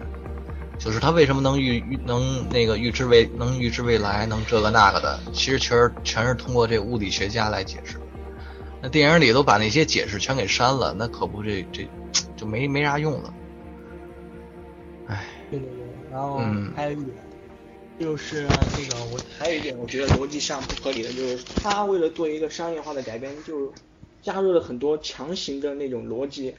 [0.80, 7.98] 就是他为什么能预预能那个预知未能预知未来能这个那个的，其实全是全是通过这物理学家来解释。
[8.82, 11.86] 那电影里都把那些解释全给删了，那可不这这
[12.36, 13.34] 就没没啥用了。
[15.08, 15.26] 唉。
[15.50, 15.78] 对对对，
[16.12, 16.40] 然后
[16.76, 17.18] 还有一点，
[18.00, 23.74] 就是那个我还有一点我觉得逻辑上不合理的，就是他为了做一个商业化的改编，就
[24.22, 26.56] 加入了很多强行的那种逻辑。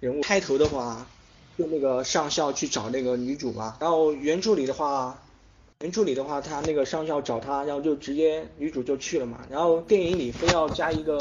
[0.00, 1.06] 人物开头的话。
[1.58, 5.20] 就那个上校去找那个女主嘛，然后原著里的话，
[5.80, 9.44] 原著里的话，他那个上校找他，然后就直接女主就去了嘛。
[9.50, 11.18] 然后电影里非要加一个，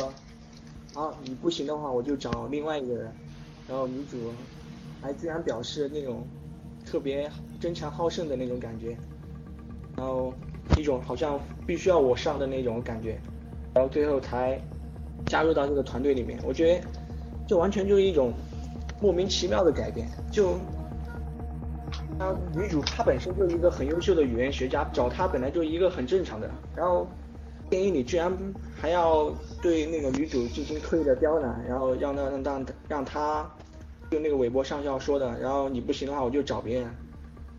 [0.93, 3.11] 啊，你不行的话，我就找另外一个人。
[3.67, 4.31] 然后女主
[5.01, 6.25] 还居然表示那种
[6.85, 8.97] 特别争强好胜的那种感觉，
[9.97, 10.33] 然后
[10.75, 13.19] 一种好像必须要我上的那种感觉，
[13.73, 14.59] 然后最后才
[15.25, 16.39] 加入到这个团队里面。
[16.43, 16.81] 我觉得
[17.47, 18.33] 这完全就是一种。
[18.99, 20.57] 莫名其妙的改变，就，
[22.17, 27.07] 她女主她本身就是一个很优秀的语言学家，找她本来就是一个很正常的，然后
[27.69, 28.31] 电影里居然
[28.79, 33.45] 还要对那个女主进行刻意的刁难，然后让让让让她
[34.09, 36.89] 就那个韦伯上校说的，然后你不行的话我就找别人，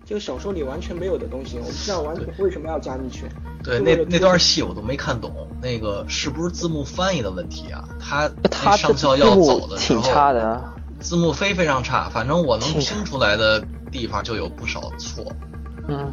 [0.05, 3.27] 这个小说里完全没有的东西，我不知道完全为什么要加进去。
[3.63, 7.85] 对，那那段戏我都没看懂，那个是不是字幕翻译的问题啊？
[8.01, 10.01] 他他上校要走的时候。
[10.01, 10.73] 挺差的。
[11.01, 15.25] 字幕非非常差，反正我能听出来的地方就有不少错。
[15.87, 16.13] 嗯，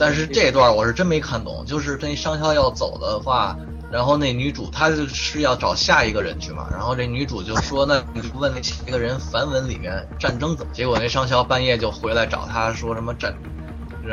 [0.00, 3.54] 但是这段我是真没看懂，就是那上校要走的话，
[3.92, 10.72] 然后那女主她就是要找下一个人去嘛，然后这女主就说那 你问那下一个人梵文里面战争怎么？
[10.72, 13.36] 结果那商校半夜就回来找她说什么战，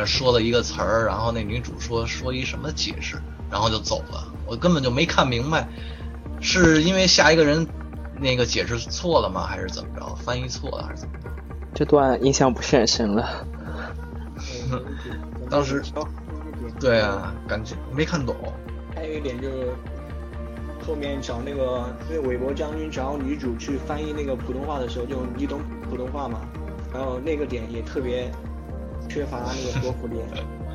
[0.06, 3.16] 说了一个词儿，然后那女主说说一什么解释，
[3.50, 4.28] 然后就走了。
[4.46, 5.68] 我根本就没看明白，
[6.42, 7.66] 是因为下一个人。
[8.20, 9.46] 那个解释错了吗？
[9.46, 10.04] 还是怎么着？
[10.16, 11.30] 翻译错了还是怎么着？
[11.76, 13.46] 这段印象不是很深了。
[15.50, 15.82] 当时，
[16.80, 18.36] 对啊，感觉没看懂。
[18.96, 19.74] 还有一点就是，
[20.86, 26.42] 后面找那个，因为韦伯将军找女主去翻译那个普通话的时候，就你懂普通话嘛？
[26.94, 28.32] 然后那个点也特别
[29.08, 30.16] 缺乏那个说服力。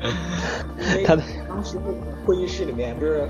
[0.97, 1.03] 因为
[1.47, 1.77] 当时
[2.25, 3.27] 会议室里面不是。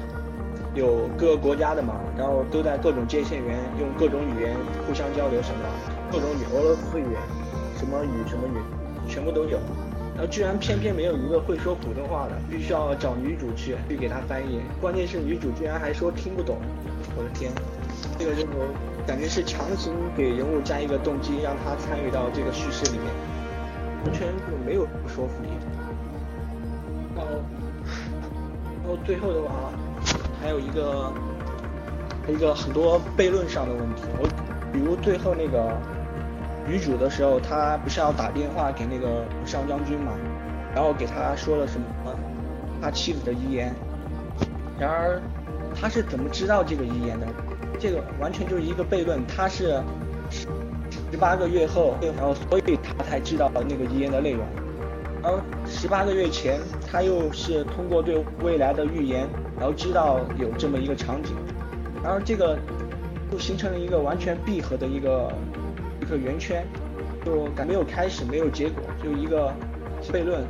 [0.76, 5.70] 有各个国家的嘛，然后都在各种接线员用各种语言互相交流什么，
[6.12, 7.06] 各种语，俄罗斯语，
[7.78, 8.58] 什么语什么语，
[9.08, 9.60] 全部都有。
[10.16, 14.62] 然后居然偏偏没有一个会说普通话的，必须要找女主去去给他翻译。
[14.80, 16.58] 关键是女主居然还说听不懂，
[17.18, 17.52] 我的天，
[18.18, 18.68] 这个任务
[19.06, 23.08] 感觉是强行给人物加一个动机，让他参与到这个叙事里面，
[24.06, 25.50] 完全就没有说服力。
[27.16, 27.32] 然后，
[28.84, 29.72] 然后最后的话。
[30.42, 31.14] 还有一个
[32.28, 34.28] 一个很多悖论上的问题，我
[34.74, 35.72] 比如最后那个
[36.68, 40.14] 女主的时候，她不是要打电话给那个上将军嘛，
[40.74, 41.86] 然后给他说了什么
[42.82, 43.74] 他妻子的遗言，
[44.80, 45.22] 然而
[45.76, 47.28] 他是怎么知道这个遗言的？
[47.80, 49.82] 这个完全就是一个悖论，他是
[50.30, 54.46] 十八个月后，然后所以他才知道那个遗言的内容，
[55.22, 59.28] 而十八个月前他又是通过对未来的预言。
[59.56, 61.36] 然后知道有这么一个场景，
[62.04, 62.58] 然后这个
[63.32, 65.32] 就形成了一个完全闭合的一个
[66.14, 66.66] 个圆圈，
[67.26, 69.52] 就感没有开始，没有结果，就一个
[70.12, 70.46] 悖论，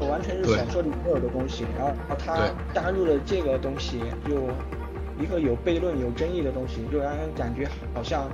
[0.00, 1.64] 我完全是小说里没有的东西。
[1.78, 4.48] 然后他加入了这个东西，就
[5.22, 8.30] 一个有悖论、有争议的东西，就让人感觉好像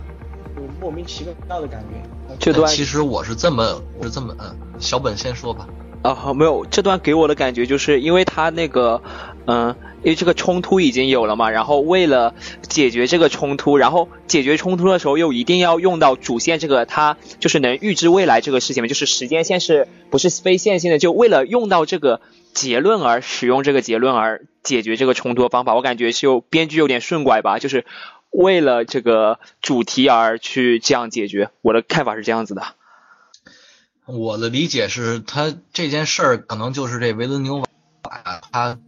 [0.54, 2.36] 就莫名其妙的感觉。
[2.38, 5.66] 这段其实我是这么，我是这么，嗯，小本先说吧。
[6.02, 9.02] 啊，好，没有，这段给我的感觉就是因为他那个，
[9.46, 9.76] 嗯。
[10.02, 20.98] 因为这个冲突已经有了嘛，然后为了解决这个冲突，然后解决冲突的时候又一定要用到主线这个，它就是能预知未来这个事情嘛，就是时间线是不是非线性的？
[20.98, 22.22] 就为了用到这个
[22.54, 27.84] 结论而使用这个结论而解决这个冲突的方法，我感觉就编剧有点顺拐吧，就是
[28.30, 31.50] 为了这个主题而去这样解决。
[31.60, 32.62] 我的看法是这样子的。
[34.06, 37.64] 我的理解是他这件事儿可能就是这维伦纽瓦
[38.50, 38.78] 他。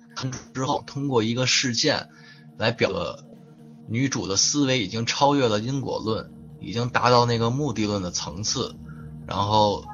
[0.55, 2.09] 之后，通过一个事件
[2.59, 2.91] 来表
[3.89, 8.75] 女主的思维已经超越了因果论，已经达到那个目的论的层次，
[9.27, 9.85] 然后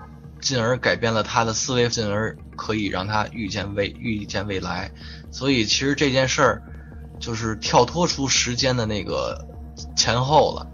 [0.41, 4.93] 进而改变了他的思维，进而可以让他预见未预见未来。
[5.31, 6.63] 所以其实这件事儿
[7.19, 9.47] 就是跳脱出时间的那个
[9.97, 10.67] 前后了，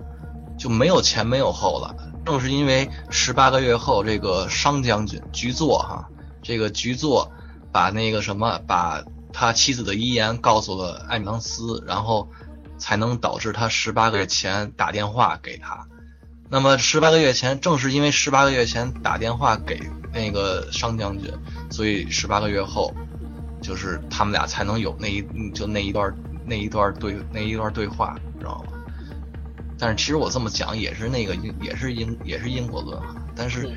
[0.59, 1.95] 就没有前没有后了。
[2.25, 6.09] 正是因为十八个月后，这个商将军局座哈，
[6.43, 7.31] 这个局座
[7.71, 9.03] 把那个什么，把
[9.35, 12.31] 他妻子的遗言告诉了艾米朗斯，然后
[12.79, 15.87] 才能导致他十八个月前打电话给他。
[16.49, 21.33] 那么十八个月前，正是因为十八个月前打电话给那个商将军，
[21.69, 22.95] 所以十八个月后，
[23.61, 25.21] 就是他们俩才能有那一
[25.53, 26.15] 就那一段
[26.47, 28.73] 那一段对那一段对话，知道吗？
[29.77, 33.69] 但是其实我这么讲也是那个也是因也是因果论啊，但是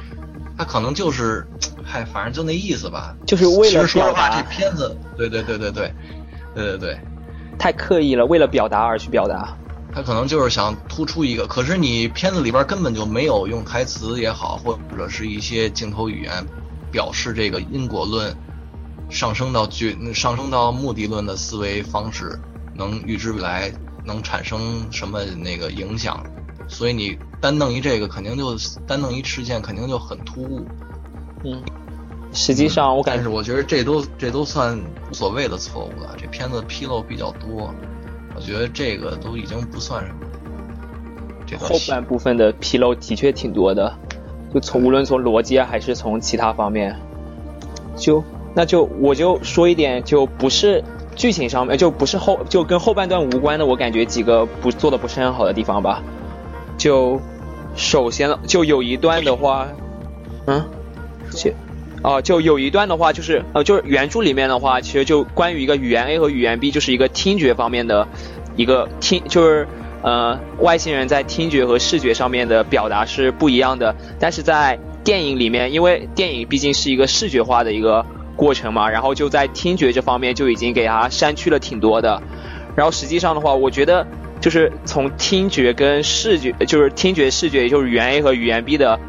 [0.58, 1.48] 他可能就是，
[1.86, 3.16] 嗨，反正就那意思吧。
[3.26, 5.94] 就是为了说实话，这片子，对对对对对，
[6.56, 7.00] 对对对，
[7.60, 9.56] 太刻意了，为了表达而去表达。
[9.94, 16.46] 他可能就是想突出一个，可是你片子里边根本就没有用台词也好，或者是一些镜头语言
[16.92, 18.36] 表示这个因果论
[19.10, 22.40] 上升到决上升到目的论的思维方式
[22.76, 23.72] 能预知未来。
[24.06, 26.26] 能产生什么那个影响？
[26.70, 28.56] 所以你单弄一这个，肯定就
[28.88, 30.66] 单弄一事件，肯定就很突兀。
[31.44, 31.62] 嗯，
[32.34, 36.16] 实际上我感觉，但是我觉得这都这都算无所谓的错误了。
[36.18, 37.74] 这片子纰漏比较多，
[38.36, 40.20] 我觉得这个都已经不算什么。
[41.46, 43.94] 这后半部分的纰漏的确挺多的，
[44.54, 47.00] 就从无论从逻辑还是从其他方面，
[47.96, 48.24] 就
[48.54, 50.84] 那就我就说一点，就不是。
[51.16, 56.04] 剧情上面就不是后就跟后半段无关的，我感觉几个不做的不是很好的地方吧。
[56.78, 57.20] 就
[57.76, 59.68] 首先就有一段的话，
[60.46, 60.64] 嗯，
[61.32, 61.52] 就
[62.04, 68.08] 哦就有一段的话就是呃就是原著里面的话，其实就关于一个语言 A 和语言 B，就是一个听觉方面的
[68.56, 69.68] 一个听，就是
[70.02, 73.96] 呃外星人在听觉和视觉上面的表达是不一样的。
[74.20, 78.06] 但是在电影里面，因为电影毕竟是一个视觉化的一个。
[78.38, 82.22] 过程嘛，然后就在听觉这方面就已经给它删去了挺多的，
[82.76, 84.06] 然后实际上的话，我觉得
[84.40, 89.00] 就是从听觉跟视觉，就是听觉视觉，也就是语言 A 和语言 B 的，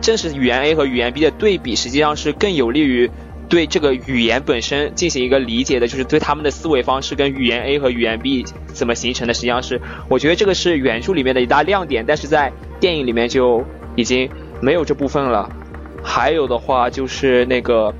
[0.00, 3.10] 正是语言 A 和语言 B 的对比，实际上是更有利于
[3.48, 14.28] 对这个语言本身进行一个理解的，就是对他们的思维方式跟语言 A 和语言 B 怎么形成的，实际上是我觉得这个是原著里面的一大亮点，但是在电影里面就已经
[14.60, 15.50] 没有这部分了。
[16.02, 17.94] 还有的话就是那个。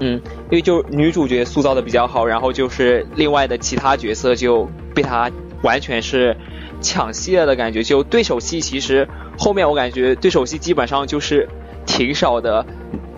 [0.00, 5.30] 嗯，因为就女主角塑造的比较好，然后就是另外的其他角色就被她
[5.64, 6.36] 完全是
[6.80, 7.82] 抢戏了的感觉。
[7.82, 11.48] 就对手戏其实后面我感觉对手戏基本上就是
[11.84, 12.64] 挺少的。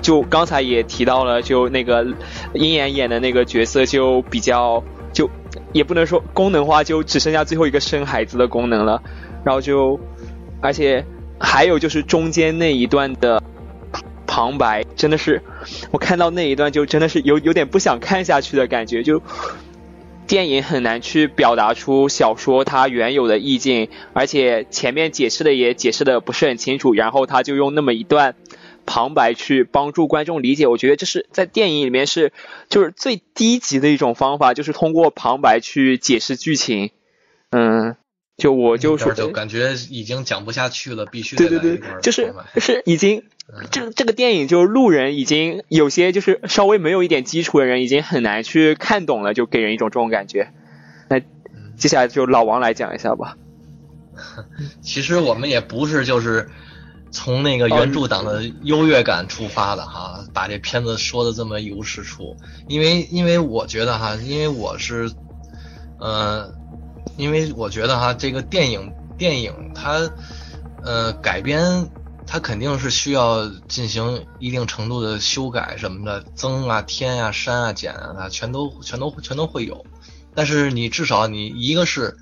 [0.00, 2.06] 就刚才也提到了，就那个
[2.54, 4.82] 鹰眼演的那个角色就比较
[5.12, 5.28] 就
[5.72, 9.02] 也不能说功能化，就只剩下最后一个生孩子的功能了。
[9.44, 10.00] 然后就
[10.62, 11.04] 而且
[11.38, 13.42] 还有就是中间那一段的。
[14.28, 15.40] 旁白真的是，
[15.90, 19.02] 我看到那一段就真的是有有点不想看下去的感觉。
[19.02, 19.22] 就
[20.26, 28.34] 电影很难去表达出小说它原有的意境，而且前面解释的也解释的不是很清楚，然后他就用那么一段
[28.84, 30.66] 旁白去帮助观众理解。
[30.66, 32.32] 我觉得这是在电影里面是
[32.68, 36.90] 就是最低级的一种方法，就是通过旁白去解释剧情。
[37.50, 37.96] 嗯。
[38.36, 43.24] 就我就说，就感觉已经讲不下去了，必须对对对，就是是已经，
[43.70, 50.52] 这这个电影就是路人已经有些就是稍微没有一点基础的人已经很难去看懂了，就给人一种这种感觉。
[51.08, 51.20] 那
[51.76, 53.36] 接下来就老王来讲一下吧。
[54.80, 56.48] 其实我们也不是就是
[57.10, 62.36] 从那个原著党的优越感出发的哈，把这片子说的这么一无是处，
[62.68, 65.10] 因为因为我觉得哈，因为我是，
[65.98, 66.54] 呃。
[67.16, 70.10] 因为我觉得哈，这个电影电影它，
[70.82, 71.88] 呃，改编
[72.26, 79.86] 它肯定是需要进行一定程度的修改什么的，增啊、添啊、删啊、减啊，全都全都全都会有。
[80.34, 82.16] 但是你至少你一个是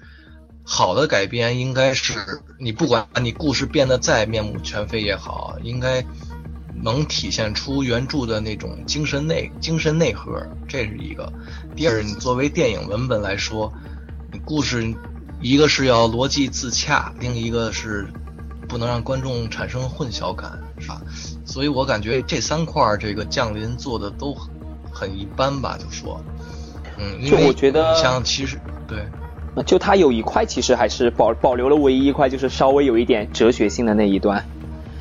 [0.63, 6.05] 好的改编，应该是你不管你故事变得再面目全非也好，应该
[6.83, 11.33] 能体现出原著的那种精神内精神内核，这是一个。
[11.75, 13.73] 第二，你作为电影文本来说。
[14.33, 14.93] 你故事，
[15.41, 18.09] 一个是要逻辑自洽，另一个是
[18.75, 21.01] 不能让观众产生混淆感，是吧？
[21.45, 24.37] 所以我感觉这三块儿这个降临做的都
[24.91, 26.21] 很一般吧，就说，
[26.99, 28.59] 嗯，就我觉得像其实
[28.89, 29.07] 对，
[29.65, 34.45] 就它有一块其实还是保保留了唯一一块，就是稍微有一点哲学性的那一段，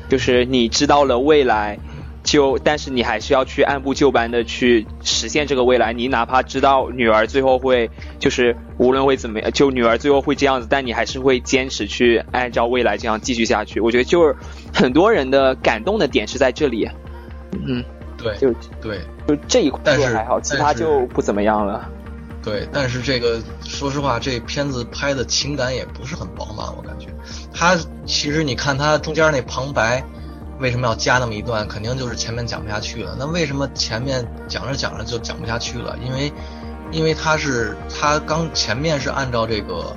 [0.08, 1.76] 就是你知道了未来，
[2.24, 5.92] 就但是你还是要去按部就班的去实现这个未来。
[5.92, 13.78] 你哪怕知道女儿最后会就是无论会怎么样，就女儿最后会这样子，但你还是会坚持去按照未来这样继续下去。
[13.78, 14.34] 我觉得就是
[14.72, 16.90] 很多人的感动的点是在这里。
[17.52, 17.84] 嗯，
[18.16, 18.98] 对，就对，
[19.28, 21.88] 就这一块还好，其他就不怎么样了。
[22.42, 27.06] 对，但是这个说实话，这片子拍的情感也不是很饱满，我感觉。
[27.54, 30.04] 他其实你看他中间那旁白，
[30.58, 31.66] 为什么要加那么一段？
[31.66, 33.16] 肯定就是前面讲不下去了。
[33.18, 35.98] 那为什么前面讲着讲着就讲不下去了？
[36.04, 36.32] 因为，
[36.90, 39.96] 因为他是他刚前面是按照这个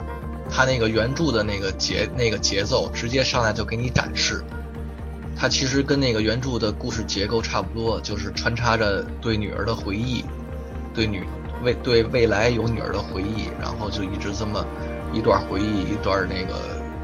[0.49, 4.43] 他那个原著的那个节那个节奏，直接上来就给你展示。
[5.35, 10.25] 他其实跟那个原著的故事结构差不多，就是穿插着对女儿的回忆，
[10.93, 11.23] 对女。
[11.63, 14.63] 未对未来有女儿的回忆，然后就一直这么
[15.11, 16.53] 一段回忆，一段那个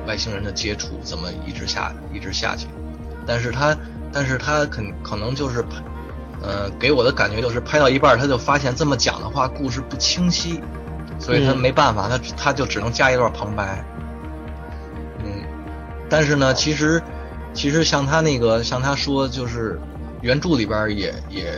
[0.06, 2.68] 外星人的接触，这么一直下一直下去。
[3.26, 3.76] 但是他，
[4.12, 5.64] 但是他肯可能就是，
[6.42, 10.62] 呃，给我的感觉就是拍到一半他就发现这么讲的话故事不清晰，
[11.20, 13.84] 所以他没办法，他他就只能加一段旁白。
[15.20, 15.44] 嗯，
[16.10, 17.02] 但是呢，其实
[17.54, 19.80] 其实像他那个像他说就是
[20.22, 21.54] 原著里边也也。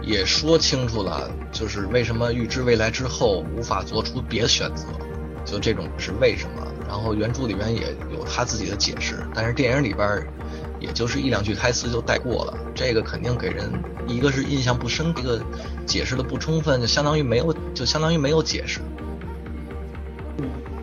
[0.00, 4.86] 也说清楚了，就是为什么预知未来之后无法做出别的选择，
[5.44, 6.66] 就这种是为什么。
[6.88, 10.26] 然后原著里边也有他自己的解释，但是电影里边
[10.80, 12.58] 也就是一两句台词就带过了。
[12.74, 13.70] 这个肯定给人
[14.06, 15.40] 一个是印象不深，一个
[15.86, 18.80] 解释的不充分，就相当于没有，就相当于没有解释。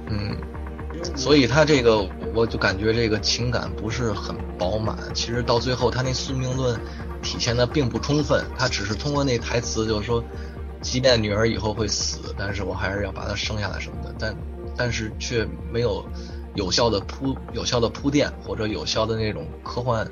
[0.09, 0.37] 嗯，
[1.15, 4.97] 所以他这个我就感觉这个情感不是很饱满。
[5.13, 6.79] 其实到最后他那宿命论。
[7.21, 10.23] 体现的并不充分，他只是通过那台词，就是说，
[10.79, 14.35] 即便女儿以后会死，但是我还是要把她生下来什么的，但
[14.77, 15.43] 但是却
[15.73, 16.05] 没有
[16.55, 20.09] 有效的铺有效的铺垫，或者有效的那种科幻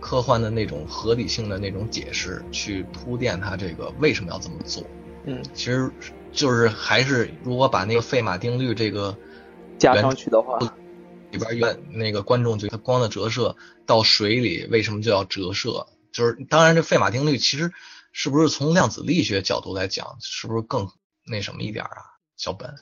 [0.00, 4.82] 科幻的那种合理性的那种解释去铺垫它这个为什么要这么做。
[5.24, 5.90] 嗯，其实
[6.32, 9.16] 就是还是如果把那个费马定律这个
[9.78, 10.58] 加上去的话，
[11.30, 15.86] 里边原那个观众就他光的折射到水里为什么就要折射？
[16.12, 17.72] 就是当然，这费马定律其实
[18.12, 20.88] 是不是从量子力学角度来讲，是不是更
[21.26, 22.16] 那什么一点啊？
[22.36, 22.74] 小本，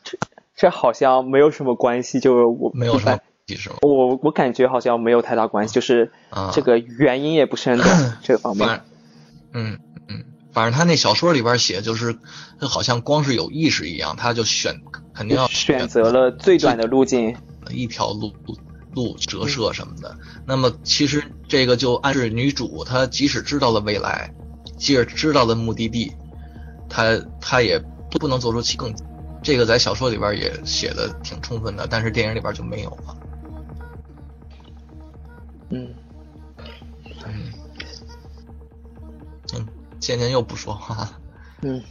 [0.57, 3.19] 这这好像没有什么关系，就是我没有什么
[3.83, 6.13] 我我感觉好像没有太大关系，就是
[6.53, 7.87] 这个原因也不是很懂
[8.23, 8.81] 这方面。
[9.53, 9.79] 嗯
[10.09, 12.17] 嗯，反正他那小说里边写，就是
[12.61, 14.81] 好像光是有意识一样，他就选
[15.13, 17.37] 肯定要选择了最短的路径，
[17.71, 18.33] 一条路。
[18.95, 24.33] 路折射什么的，那么其实这个就暗示女主她即使知道了未来，
[24.79, 26.13] 即使知道了目的地，
[26.89, 27.77] 她她也
[28.09, 28.95] 不能做出其更。
[29.45, 33.17] 这个在小说里边也写的挺充分的，但是电影里边就没有了。
[35.69, 35.95] 嗯
[37.27, 37.53] 嗯
[39.55, 39.69] 嗯，
[40.01, 41.09] 渐渐又不说话。
[41.61, 41.83] 嗯，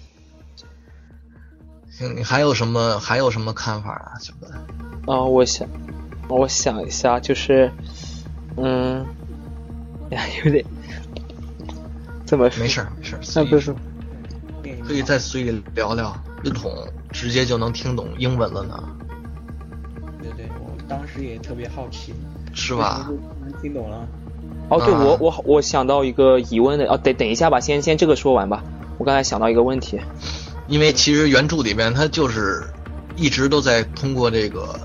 [1.89, 5.13] 行，你还有什么还有什么看法啊，小哥？
[5.13, 5.69] 啊，我想。
[6.29, 7.69] 我想一下，就是，
[8.55, 9.05] 嗯，
[10.09, 10.65] 呀，有点，
[12.25, 12.49] 怎么？
[12.57, 13.21] 没事儿，没事儿。
[13.35, 13.75] 那不是，
[14.87, 16.71] 可以再随意聊聊，一桶
[17.11, 18.83] 直接就能听懂英文了呢。
[20.21, 22.13] 对对，我当时也特别好奇。
[22.53, 23.09] 是吧？
[23.41, 24.07] 能听懂了。
[24.69, 28.63] 哦，对，我我我想到一个疑问的，哦，等等一下吧，先先这个说完吧。
[28.99, 29.99] 我刚才想到一个问题。
[30.67, 32.63] 因为其实原著里边，他就是
[33.15, 34.79] 一直都在通过这个。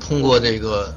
[0.00, 0.92] 通过这个，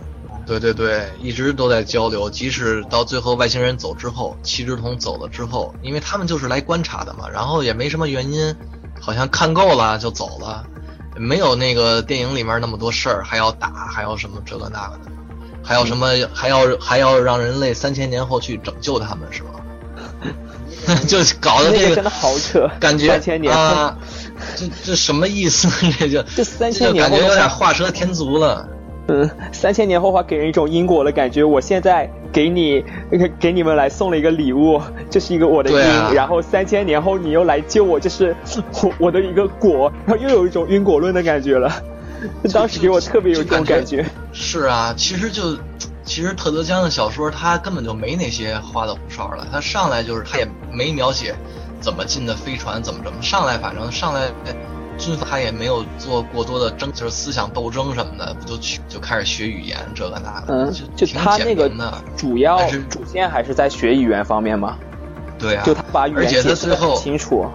[0.45, 2.29] 对对对，一直都在交流。
[2.29, 8.53] 即使到最后外星人走之后，七只桶走了之后，因为他们就是来观察的嘛，然后也没什么原因，
[8.99, 10.63] 好像看够了就走了，
[11.15, 15.11] 没有那个电影里面那么多事儿，还要打，还要什么这个那个的，
[15.63, 19.49] 还有什么还要还要让人类三千年后去拯救他们，是吧？
[21.07, 23.97] 就搞得这个真的好扯，感觉三千年啊，
[24.55, 25.67] 这这什么意思？
[25.99, 28.67] 这就这三千年感觉有点画蛇添足了。
[29.07, 31.43] 嗯，三千年后话给人一种因果的感觉。
[31.43, 32.83] 我现在给你
[33.39, 38.35] 给你们来送了一个礼物，这是一个我的因，然后三千年后你又来救我，这是
[38.83, 41.71] 我我的一个果，然后又有一种因果论的感觉了。
[42.51, 44.05] 当时给我特别有这种感觉。
[44.33, 45.57] 是啊，其实就
[46.03, 51.33] 其实特德江的小说他根本就没那些花里胡哨了，他上来就是他也没描写
[51.79, 54.23] 怎么进的飞船，怎么怎么上来，反正上来。
[54.97, 61.69] 军阀也没有做过多的争，就是思想斗争什么的，不就去就开始学语言这个那个，就就他那个
[62.15, 64.77] 主要主线还是在学语言方面嘛。
[65.39, 67.45] 对啊，就他把语言解释很清楚。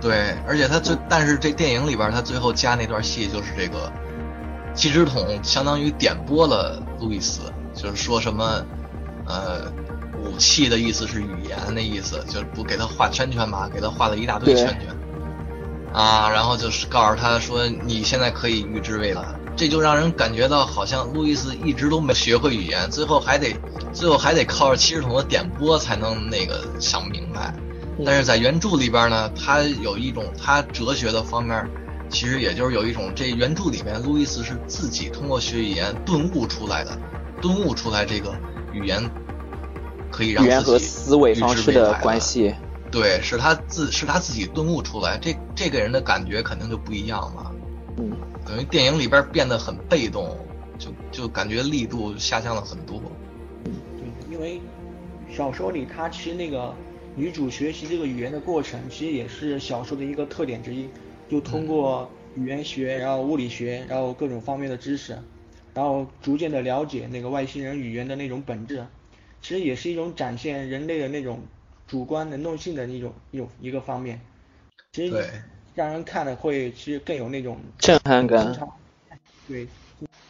[0.00, 3.90] 对，而且他最但是这电影里边他最后加那段戏就是这个
[4.74, 7.40] 七只桶相当于点拨了路易斯，
[7.72, 8.60] 就是说什么
[9.26, 9.72] 呃
[10.22, 14.88] 武器的意思是语言的意思，就不给他画圈圈嘛，给他画了一大堆圈圈。
[15.94, 19.22] 啊，然后就是告诉他说，你现在可以预知未来，
[19.54, 23.54] 这就让人感觉到好像路易斯一直都没学会语言，最后还得，
[23.92, 27.54] 最后还得靠着七十桶的点播才能那个想明白。
[28.04, 31.64] 但是在原著里边呢，他有一种他哲学的方面，
[32.10, 36.90] 其实也就是有一种这原著里面路易斯是自己通过学语言顿悟出来的，
[37.40, 38.34] 顿悟出来这个
[38.72, 39.00] 语言
[40.10, 42.52] 可以让语言和思维方式的关系。
[42.94, 47.52] 对，是他自是他自己顿悟出来，这这个人的感觉肯定就不一样了。
[47.98, 48.16] 嗯，
[48.46, 50.36] 等于电影里边变得很被动，
[50.78, 53.02] 就就感觉力度下降了很多。
[53.64, 54.60] 对，因为
[55.28, 56.72] 小说里他其实那个
[57.16, 60.88] 女主学习这个语言的过程，其实也是小说的一个特点之一，
[61.28, 65.18] 就通过语言学，然后物理学，然后各种方面的知识，
[65.74, 68.86] 然后逐渐的了解那个外星人语言的那种本质，
[69.42, 71.40] 其实也是一种展现人类的那种。
[71.86, 74.20] 主观能动性的一种一种一个方面，
[74.92, 75.24] 其实
[75.74, 78.56] 让人看了会其实更有那种震撼感。
[79.46, 79.66] 对，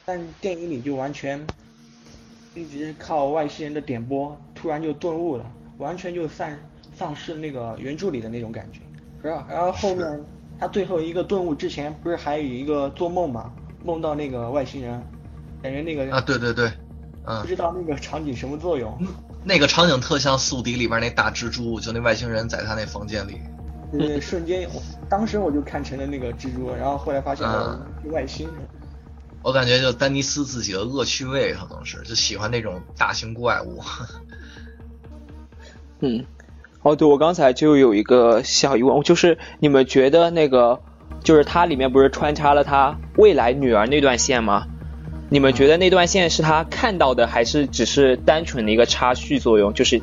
[0.05, 1.47] 但电影里就完全
[2.55, 6.51] 一直靠外星人的点拨，突然就顿悟了，完全就丧
[6.93, 8.81] 丧失那个原著里的那种感觉。
[9.23, 10.25] 然后然后后面
[10.59, 13.55] 他最后一个顿悟之前，不是还有一个做梦嘛？
[13.85, 15.03] 梦到那个外星人，
[15.63, 16.73] 感觉那个啊对对对，
[17.25, 18.99] 嗯，不知道那个场景什么作用。
[19.45, 23.41] 那个场景特像《宿敌》里边那大蜘蛛，就那外星人在他那房间里。
[23.93, 27.47] 对，瞬间，我当时我就看成了那个蜘蛛，然后后来发现
[28.03, 28.57] 是外星人。
[29.43, 33.81] 我感觉就丹尼斯自己的恶趣味可能是，就喜欢那种大型怪物。
[36.01, 36.25] 嗯，
[36.81, 40.81] 哦，对，我刚才就有一个小疑问，就是你们觉得那个，
[41.23, 44.67] 就是它里面不是穿插了他未来女儿那段线吗？
[45.31, 49.73] 你们觉得那段线是他看到的，还是只是单纯的一个插叙作用？
[49.75, 50.01] 就是，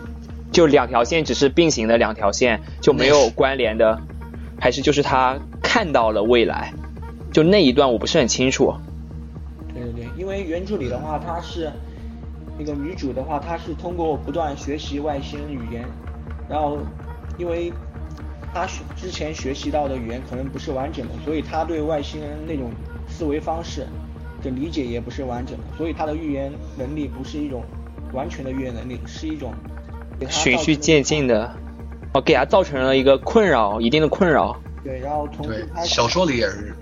[0.52, 4.02] 就两条线只是并行的两条线，就没有关联的，
[4.60, 6.74] 还是就是他看到了未来？
[7.32, 8.74] 就那一段我不是很清楚。
[9.74, 11.72] 对对对，因为原著里的话，她是
[12.60, 15.86] 那个女主的话，她是通过不断学习外星语言，
[16.50, 16.80] 然后
[17.38, 17.72] 因为
[18.54, 22.70] 她学之前学习到的语言可能不是完整的，所以她对外星人那种
[23.08, 23.88] 思维方式。
[24.42, 27.64] 的理解也不是完整的，所以他的预言能力不是一种
[28.14, 29.54] 完全的预言能力，是一种
[30.30, 31.54] 循序渐进的，
[32.14, 34.60] 哦，给他造成了一个困扰，一定的困扰。
[34.84, 36.76] 对，然后从对小说里也是，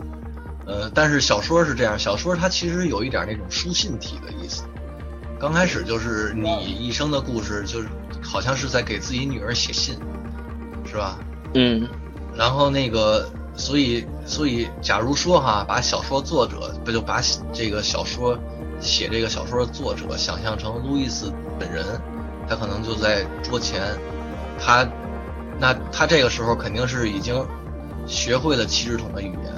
[0.66, 4.64] 呃，但是小说是这样，小说它其实有一点那种书信体的意思，
[5.40, 7.88] 刚开始就是你一生的故事，就是
[8.22, 9.96] 好像是在给自己女儿写信，
[10.86, 11.20] 是吧？
[11.54, 11.88] 嗯，
[12.36, 13.30] 然后那个。
[13.60, 18.40] 所以，所以，假如说哈，把小说作者不就把这个小说
[18.80, 21.86] 写这个小说的作者想象成路易斯本人，
[22.48, 23.82] 他可能就在桌前，
[24.58, 24.88] 他，
[25.60, 27.46] 那他这个时候肯定是已经
[28.08, 29.54] 学会了七十桶的语言，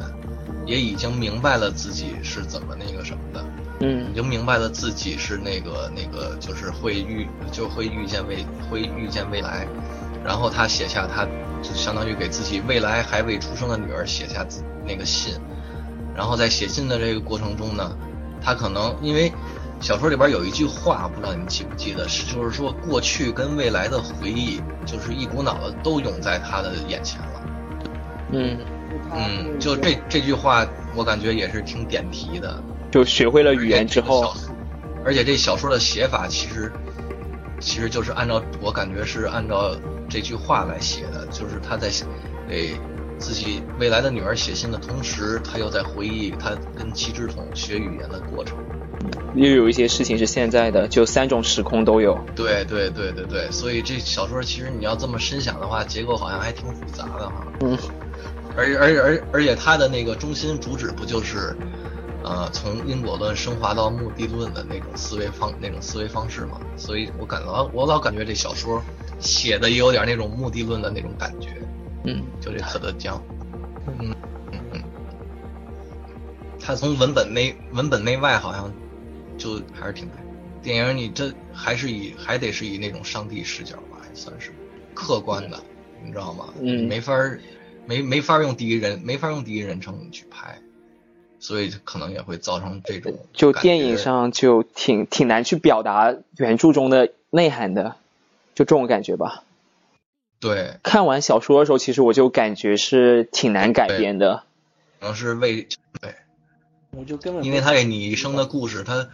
[0.65, 3.45] 也已经明白了自己是怎么那个什么的，
[3.81, 9.67] 嗯，已经明白了自己是那个那个就是会遇就会遇见未会遇见未来，
[10.23, 11.27] 然后他写下他。
[11.63, 15.35] 就相当于给自己未来还未出生的女儿写下自那个信，
[16.15, 17.95] 然后在写信的这个过程中呢，
[18.43, 19.31] 他可能因为
[19.79, 27.43] 小说里边有一句话，不知道你记不记得，是就是说过去跟未来的回忆，就是一股脑的都涌在他的眼前了。
[28.31, 28.57] 嗯
[29.13, 30.65] 嗯，就这这句话，
[30.95, 32.59] 我感觉也是挺点题的。
[32.89, 34.33] 就学会了语言之后，
[35.05, 36.73] 而且这小说的写法其实
[37.59, 39.75] 其实就是按照我感觉是按照。
[40.11, 41.89] 这句话来写的，就是他在
[42.49, 42.75] 给
[43.17, 48.57] 自己未来的女儿写信的同时，他又在回忆他跟七只桶学语言的过程。
[49.33, 52.19] 又有一些事情是现在的，就三种时空都有。
[52.35, 57.47] 对对对对对，所以这小说其实你要这么深想的话，结构好像还挺复杂的哈。
[57.61, 57.77] 嗯。
[58.57, 61.55] 而而而而且他的那个中心主旨不就是，
[62.21, 66.59] 呃，从因果论升华到目的论的那种思维方那种思维方式嘛？
[66.75, 68.83] 所以我感到我老感觉这小说。
[69.21, 71.49] 写的也有点那种目的论的那种感觉，
[72.05, 73.23] 嗯，就这特德江，
[73.87, 74.13] 嗯
[74.51, 74.81] 嗯嗯，
[76.59, 78.73] 他从文本内文本内外好像
[79.37, 80.09] 就还是挺
[80.61, 84.51] 电影，你这还是以还得是以那种上帝视角吧，还算是
[84.93, 85.59] 客观的，
[86.03, 86.45] 你知道吗？
[86.59, 87.13] 嗯，没法
[87.85, 90.59] 没没法用第一人没法用第一人称去拍，
[91.39, 97.95] 所以可能也会造成这种就电影上就挺挺难去表达原著中的内涵的。
[98.55, 99.43] 就这种感觉吧。
[100.39, 104.43] 对，看完小说的时候，其实我就感觉是挺难改编的。
[104.99, 105.67] 可能是为
[106.01, 106.15] 对，
[106.91, 109.09] 我就根本因为他给你一生的故事，他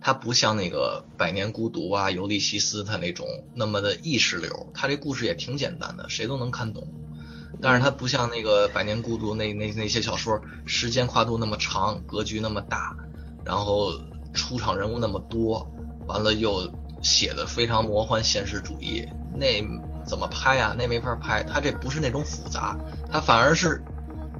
[0.00, 6.86] 他不像那个《百年孤独》啊、《尤利西斯》他那种那么的意识流，他这故事也挺简单的，谁都能看懂。
[7.60, 12.96] 但是它不像那个《百年孤独》那那那些小说，时间跨度那么长，格局那么大，
[13.44, 13.92] 然后
[14.32, 15.70] 出场人物那么多，
[16.06, 16.72] 完了又
[17.02, 19.46] 写的非常魔幻现实主义，那
[20.04, 20.74] 怎么拍呀？
[20.78, 21.42] 那没法拍。
[21.42, 22.76] 它这不是那种复杂，
[23.10, 23.82] 它反而是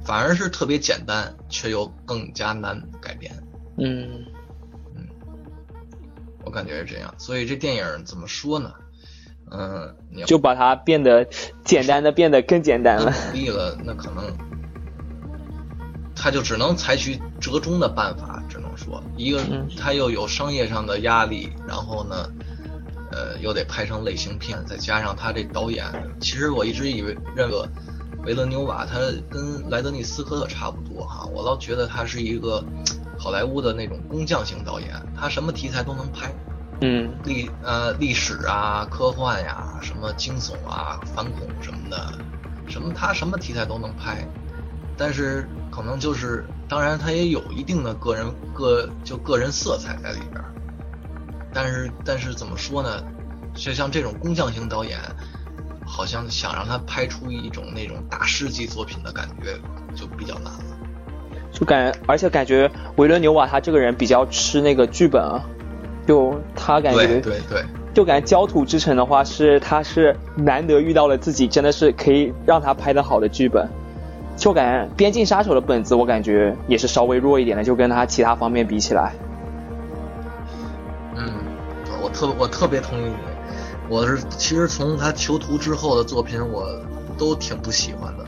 [0.05, 3.33] 反而是特别简单，却又更加难改编。
[3.79, 4.25] 嗯
[4.95, 5.07] 嗯。
[6.45, 8.73] 我感觉是这样，所以这电影怎么说呢？
[9.53, 9.93] 嗯，
[10.27, 11.27] 就把它变得
[11.65, 13.13] 简单的变得更简单了。
[13.27, 14.33] 努力了，那可能
[16.15, 19.43] 他就只能采取折中的办法，只能说一个
[19.77, 22.31] 他又有商业上的压力，然后呢，
[23.11, 25.85] 呃，又得拍成类型片，再加上他这导演，
[26.21, 27.69] 其实我一直以为认为
[28.25, 28.99] 维伦纽瓦他
[29.31, 32.65] 跟莱德尼斯科特差不多哈，我老觉得他是一个。
[33.23, 36.35] 好莱坞的那种工匠型导演，他什么题材都能拍，
[36.81, 42.15] 嗯，历呃历史啊、科幻呀、什么惊悚啊、反恐什么的，
[42.67, 44.27] 什么他什么题材都能拍，
[44.97, 50.43] 但是可能就是，当然他也有一定的个人个就个人色彩在里边，
[51.53, 53.03] 但是但是怎么说呢？
[53.55, 54.97] 就像这种工匠型导演，
[55.85, 59.55] 好像想让他拍出一种那种大师级作品的感觉，
[59.95, 60.79] 就比较难了。
[61.51, 65.45] 就感，而且感觉维伦纽瓦他这个人比较吃那个剧本啊，
[66.07, 73.69] 就他感觉，对对对，就感觉焦土之城的话是他是难得遇到了自己真的是可以让他拍的好的剧本，
[74.37, 79.13] 就感觉边境杀手的本子我感觉也是稍微弱一点的，就跟他其他方面比起来。
[82.13, 83.15] 特我特别同意你，
[83.89, 86.67] 我是其实从他囚徒之后的作品我
[87.19, 88.25] 都挺不喜欢的，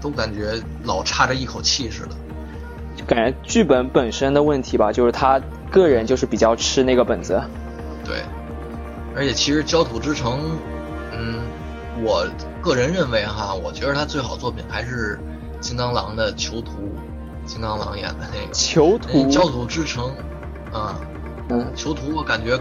[0.00, 3.04] 都感觉老差着一口气似的。
[3.06, 5.40] 感觉剧本本身的问题吧，就是他
[5.70, 7.40] 个人就是比较吃那个本子。
[8.04, 8.22] 对，
[9.16, 10.32] 而且其实《焦土之城》，
[11.12, 11.40] 嗯，
[12.04, 12.26] 我
[12.60, 15.18] 个人认为哈，我觉得他最好作品还是
[15.60, 16.72] 金刚狼的囚徒，
[17.46, 19.26] 金刚狼演的那个囚徒。
[19.30, 20.14] 焦土之城，
[20.70, 21.00] 啊，
[21.48, 22.58] 嗯，囚徒我感觉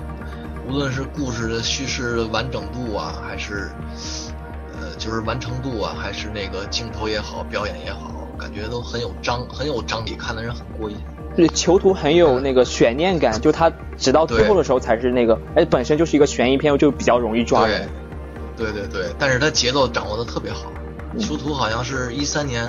[0.68, 3.70] 无论是故事的叙事的完整度啊，还是
[4.80, 8.10] 呃就是完成度啊，还是那个镜头也好，表演也好。
[8.38, 10.98] 感觉都很有张，很有张力，看的人很过瘾。
[11.36, 17.88] 对，囚徒很有那个悬念感，就他直到最后的时候才是那个，哎，本身就是一个悬疑片，就比较容易抓人。
[18.58, 20.72] 对对对，但是他节奏掌握的特别好。
[21.20, 22.68] 囚徒好像是一三年，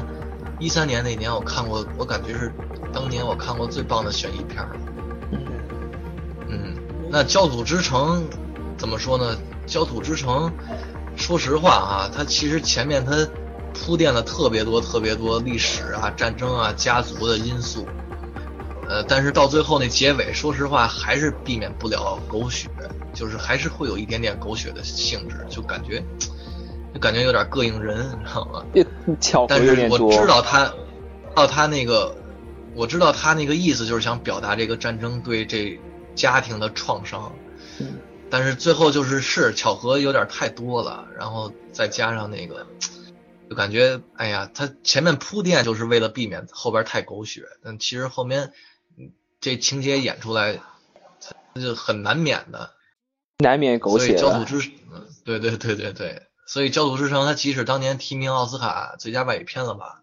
[0.59, 2.53] 一三年那年我看过，我感觉是
[2.93, 4.77] 当年我看过最棒的悬疑片了。
[7.13, 8.27] 嗯，那焦土之城
[8.79, 9.37] 怎么说呢？
[9.67, 10.51] 焦土之城，
[11.15, 13.29] 说实话啊，它其实前面它。
[13.75, 17.87] 铺垫了特别多、特别多历史啊、战争啊、家族的因素，
[18.87, 22.69] 呃，但是到最后那结尾，说实话还是避免不了狗血，
[23.15, 26.05] 就是还是会有一点点狗血的性质，就感觉
[26.93, 28.63] 就感觉有点膈应人，你知道吗？
[29.49, 30.71] 但是我知道他，
[31.35, 32.15] 到他那个，
[32.75, 35.81] 我知道他那个意思就是想表达这个战争对这
[36.15, 37.33] 家庭的创伤，
[38.31, 42.67] 但是最后就是是巧合有点太多了，然后再加上那个。
[43.51, 48.51] 就感觉，哎呀，他前面铺垫就是为了避免后边太狗血，但其实后面
[49.43, 50.59] 这情节演出来，
[51.55, 52.71] 就很难免的，
[53.41, 54.07] 难免狗血。
[54.07, 54.71] 所以焦土之，
[55.25, 60.01] 对对对对对，所以焦土之城，他即使当年提名奥斯卡最佳外语片了吧，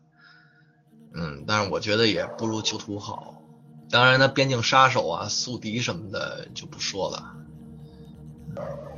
[1.16, 3.39] 嗯，但是我觉得也不如囚徒好。
[3.90, 7.24] 当然，呢边境杀手啊、宿敌什么的就不说了，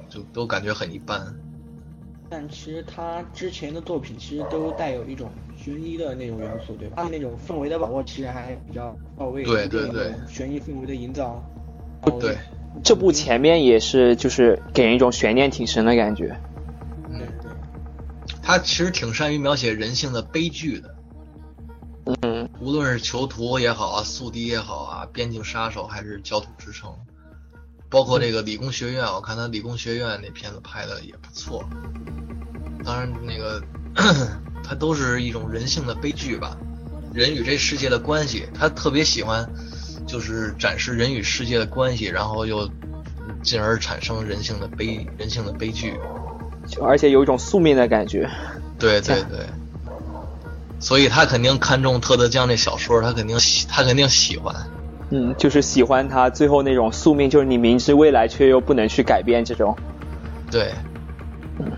[0.09, 1.33] 就都感觉很一般。
[2.29, 7.03] 但其实他之前的作品其实都带有一种悬疑的那种元素，对吧？
[7.03, 11.43] 他那种氛围的把握其实还比较到位，对对对，悬疑氛围的营造，
[12.19, 12.37] 对。
[12.83, 16.37] 这部前面也是就是给人一种悬念挺深的感觉。
[17.09, 17.21] 嗯，
[18.41, 20.90] 他其实挺善于描写人性的悲剧的。
[22.05, 26.93] 嗯，无论是囚徒也好啊，宿敌也好啊，边境杀手还是焦土之城。
[27.89, 31.63] 包括这个理工学院，我看他理工学院那片子拍的也不错。
[32.85, 33.61] 当然，那个
[34.63, 36.57] 他都是一种人性的悲剧吧，
[37.13, 39.47] 人与这世界的关系，他特别喜欢，
[40.07, 42.69] 就是展示人与世界的关系，然后又
[43.43, 45.93] 进而产生人性的悲人性的悲剧，
[46.81, 48.29] 而且有一种宿命的感觉。
[48.79, 49.45] 对对对，
[50.81, 54.53] 所以他肯定看中特德江那小说，他肯定喜，他肯定喜欢。
[55.11, 59.77] 嗯，就是喜欢他最后那种宿命，就是你明知未来却又不能去改变这种。
[60.49, 60.73] 对。
[61.59, 61.71] 嗯。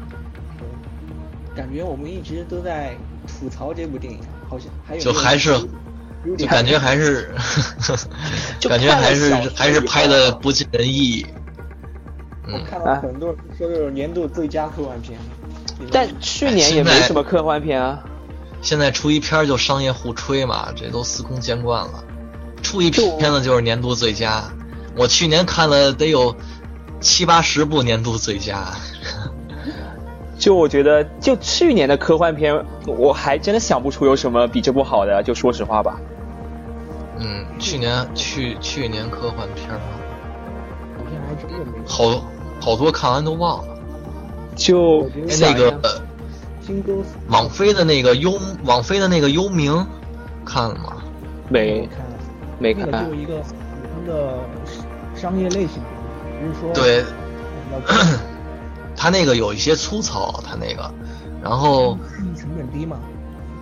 [1.55, 2.95] 感觉我们一直都在
[3.27, 5.53] 吐槽这部电影，好像还有就还是
[6.37, 7.29] 就感觉还是，
[8.69, 11.25] 感觉还是还是拍的不尽人意。
[12.45, 15.19] 我看到很多人说这种年度最佳科幻片，
[15.91, 18.03] 但去年也没什么科幻片啊。
[18.63, 22.03] 现在出一片就商业互吹嘛，这都司空见惯了。
[22.63, 24.41] 出一片子就是年度最佳，
[24.97, 26.33] 我去年看了得有
[27.01, 28.69] 七八十部年度最佳。
[30.39, 35.21] 就我觉得，就去年的科幻片，我还真的想不出有什么比这部好的。
[35.23, 35.99] 就说实话吧。
[37.19, 39.69] 嗯，去年去去年科幻片。
[41.85, 42.23] 好
[42.61, 43.77] 好多看完都忘了。
[44.55, 45.09] 就
[45.39, 46.01] 那个
[47.29, 49.85] 网飞的那个幽网飞的那个幽冥，
[50.45, 50.97] 看了吗？
[51.49, 51.99] 没看，
[52.59, 52.85] 没看。
[53.09, 54.39] 就一个普通的
[55.15, 55.81] 商业类型，
[56.39, 57.03] 比如说对。
[58.95, 60.93] 他那个有一些粗糙，他那个，
[61.41, 61.97] 然后
[62.37, 62.97] 成本低嘛？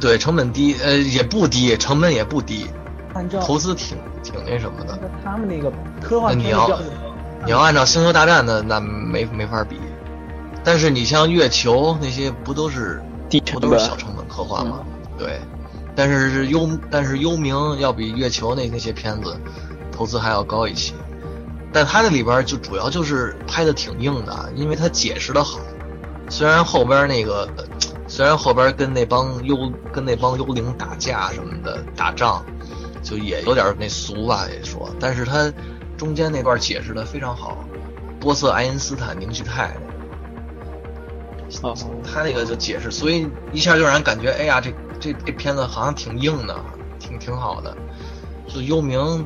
[0.01, 2.67] 对，成本低，呃，也不低，成本也不低，
[3.13, 4.99] 按照投资挺挺那什么的。
[5.23, 5.71] 他们那个
[6.01, 6.77] 科幻你要
[7.45, 9.77] 你要按照《星球大战》的，那没没法比。
[10.63, 13.01] 但是你像月球那些，不都是
[13.51, 14.81] 不都是小成本科幻吗？
[15.17, 15.39] 对，
[15.95, 19.35] 但是幽但是幽冥要比月球那那些片子
[19.91, 20.93] 投资还要高一些。
[21.73, 25.59] 但它那里边就主要就是拍的挺硬的，因为它解释的好。
[26.29, 27.47] 虽然后边那个，
[28.07, 32.43] 虽然后边跟那帮幽跟那帮幽灵打架什么的打仗，
[33.01, 35.51] 就也有点那俗吧也说，但是它
[35.97, 37.57] 中间那段解释的非常好。
[38.19, 39.75] 波色爱因斯坦凝聚态，
[41.63, 46.55] 哦，他那个就解释，所以一下就让人感觉，哎呀，这这这片子好像挺硬的，
[46.99, 47.75] 挺挺好的。
[48.47, 49.23] 就幽冥。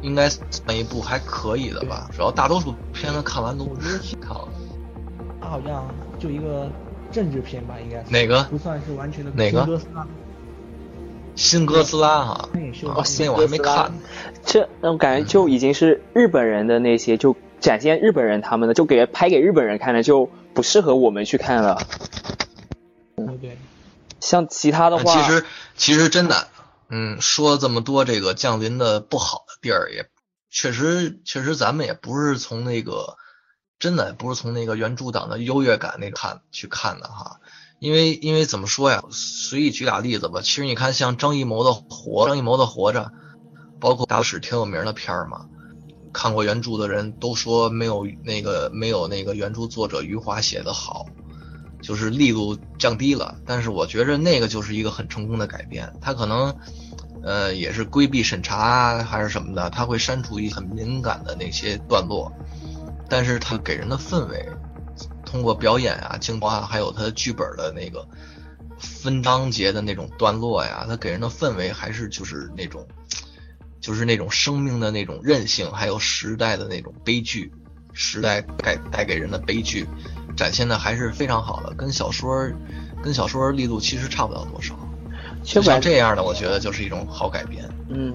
[0.00, 3.64] 应该算一部还可以的吧，主要大多数片子看完都
[4.20, 4.48] 看了。
[5.40, 5.88] 他好像
[6.20, 6.70] 就一个
[7.10, 9.68] 政治片吧，应该哪个不算是完全的哪个？
[11.34, 12.48] 新哥斯拉哈，
[12.94, 13.92] 哦，新我还没看。
[14.44, 21.82] 这那种感觉就已经是日本人的那些，就展现日本人他们的，就给拍给日本人看的，就不适合我们去看了。
[23.16, 23.58] 嗯对。
[24.20, 25.44] 像其他的话，其实
[25.76, 26.48] 其实真的。
[26.90, 30.08] 嗯，说了这么多这个降临的不好的地儿，也
[30.50, 33.16] 确实确实咱们也不是从那个
[33.78, 37.40] 真的不是从那个原著党的优越感那看去看的哈，
[37.78, 43.12] 因为因为怎么说呀，随意举俩例子吧，其实你看像张艺谋的活张艺谋的活着，
[43.78, 45.46] 包括大使挺有名的片儿嘛，
[46.12, 51.06] 看过原著的人都说没有那个没有那个原著作者余华写的好。
[51.80, 55.88] 就是力度降低了，但是我觉着那个就是一个很成功的改编。
[56.00, 56.52] 他可能，
[57.22, 62.32] 呃，也是规避审查还是什么的，他会删除一很敏感的那些段落，
[63.08, 64.44] 但是他给人的氛围，
[65.24, 68.04] 通过表演啊、镜头啊，还有他剧本的那个
[68.80, 72.84] 分章节的那种段落呀，他给人的氛围还是就是那种，
[73.88, 77.50] 就是那种生命的那种韧性，还有时代的那种悲剧，
[77.94, 79.86] 时代带带给人的悲剧。
[80.36, 82.46] 展现的还是非常好的，跟小说，
[83.02, 84.74] 跟小说力度其实差不了多少。
[85.42, 87.64] 就像这样的，我觉得就是一种好改编。
[87.88, 88.14] 嗯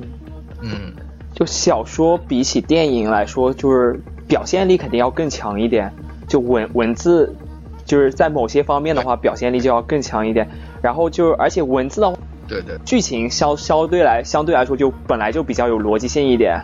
[0.61, 0.93] 嗯，
[1.33, 5.91] 就小说比起电影来说，就是表现力肯定要更强一点。
[6.27, 7.35] 就文文字，
[7.83, 10.47] 就是在某些方面的话，表现力就要更强一点。
[10.83, 12.15] 然后就而且文字的话，
[12.61, 16.61] 对对，剧情相相对来相对来说就本来就比较有逻辑性一点，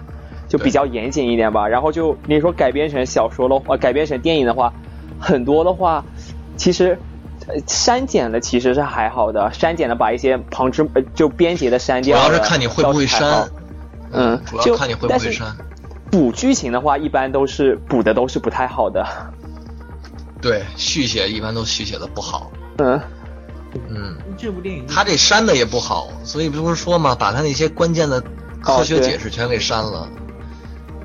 [0.47, 1.67] 就比较严谨一点吧。
[1.67, 4.71] 然后就你说改编成小说的话，改编成电影的话。
[5.21, 6.05] 很多的话，
[6.55, 6.97] 其实
[7.67, 12.17] 删减的其实是还好的，删减的把一些旁枝就编辑的删掉。
[12.17, 13.49] 主要是看你会不会删。
[14.13, 15.53] 嗯，主要看你会不会删。
[16.09, 19.05] 补剧情的话，一般都是补的都是不太好的。
[20.41, 22.49] 对，续写一般都续写的不好。
[22.77, 22.99] 嗯
[23.89, 24.17] 嗯。
[24.37, 28.23] 这部电影他这删的也不好，所以不是说嘛，把他那些关键的
[28.61, 30.07] 科学解释全给删了。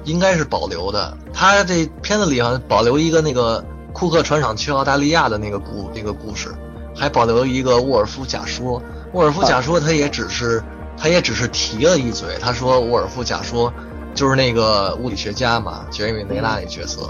[0.05, 1.17] 应该是保留的。
[1.33, 3.65] 他这片子里好像保留一个那个。
[3.95, 6.53] 库克船长去澳大利亚的那个故那个故事，
[6.97, 8.83] 还保留一个沃尔夫假说。
[9.13, 10.61] 沃尔夫假说他也只是
[10.97, 13.73] 他也只是提了一嘴，他说沃尔夫假说
[14.13, 17.09] 就是那个物理学家嘛，杰瑞米雷纳那角色。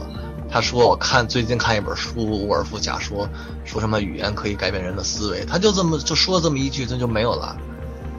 [0.54, 3.28] 他说我看最近看一本书，沃尔夫假说
[3.64, 7.56] 说什么语言可以改变人的思维，他就这么就说这么一句，这就没有了。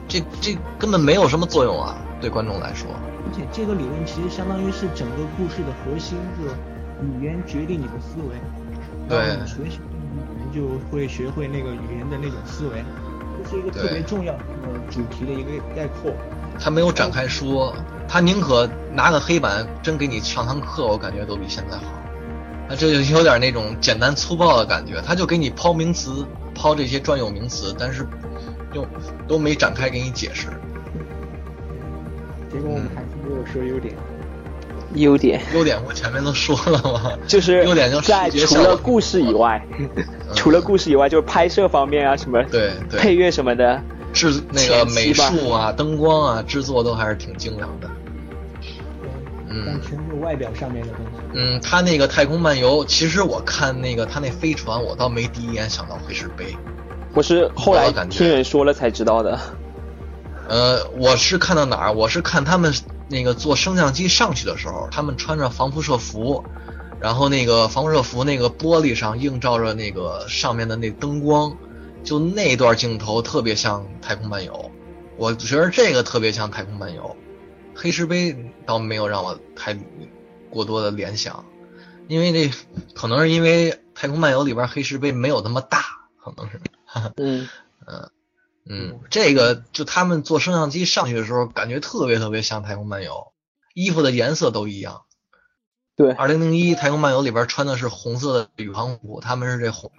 [0.06, 2.90] 这这根本没有什么作用啊，对观众来说。
[3.24, 6.52] 而且这个理论其实相当于是整个故事的核心，就。
[7.02, 8.36] 语言决定你的思维，
[9.06, 12.82] 对，学习语言就会学会那个语言的那种思维，
[13.44, 14.40] 这是一个特别重要的
[14.90, 16.10] 主题的一个概括。
[16.58, 17.74] 他没有展开说，
[18.08, 21.84] 他宁可拿个黑板真给你上堂课，我感觉都比现在好。
[22.68, 28.06] 那这就有点那种简单粗暴的感觉，他就给你抛名词，抛这些专有名词，但是
[28.74, 28.86] 又
[29.28, 30.48] 都没展开给你解释。
[32.52, 33.94] 结果我们还是没有说优点。
[34.94, 39.60] 优点，优点我前面都说了嘛， 就是优点就在除了故事以外，
[40.34, 47.90] 除了故事以外，就是拍摄方面啊什么，对对，配乐什么的，制那个美术啊、灯光啊、制作都还是挺精良的。
[49.56, 51.22] 嗯，但全是外表上面的东西。
[51.34, 56.56] 嗯，他那个太空漫游，其实我看那个他那飞船，我倒没第一眼想到会是碑，
[57.14, 59.38] 我是后来听人说了才知道的。
[60.48, 61.92] 呃，我是看到哪儿？
[61.92, 62.72] 我是看他们。
[63.08, 66.44] 那个坐升降机上去的时候，他们穿着防辐射服，
[66.98, 71.56] 然后那个防辐射服那个玻璃上映照着那个上面的那灯光，
[72.02, 74.52] 就那段镜头特别像《太空漫游》，
[75.16, 77.02] 我觉得这个特别像《太空漫游》，
[77.76, 79.78] 黑石碑倒没有让我太
[80.50, 81.44] 过多的联想，
[82.08, 82.50] 因为这
[82.94, 85.82] 可能是因为《太空漫游》里边黑石碑没有那么大，
[86.18, 86.60] 可能是，
[87.16, 87.48] 嗯
[87.86, 88.10] 嗯。
[88.68, 93.12] 嗯，这个就他们做升降机上去的时候，感觉特别特别像《太空漫游》，
[93.74, 95.02] 衣服的颜色都一样。
[95.94, 99.92] 对，二零零一《太空漫游》里边穿的是红色的宇航服，他们是这红，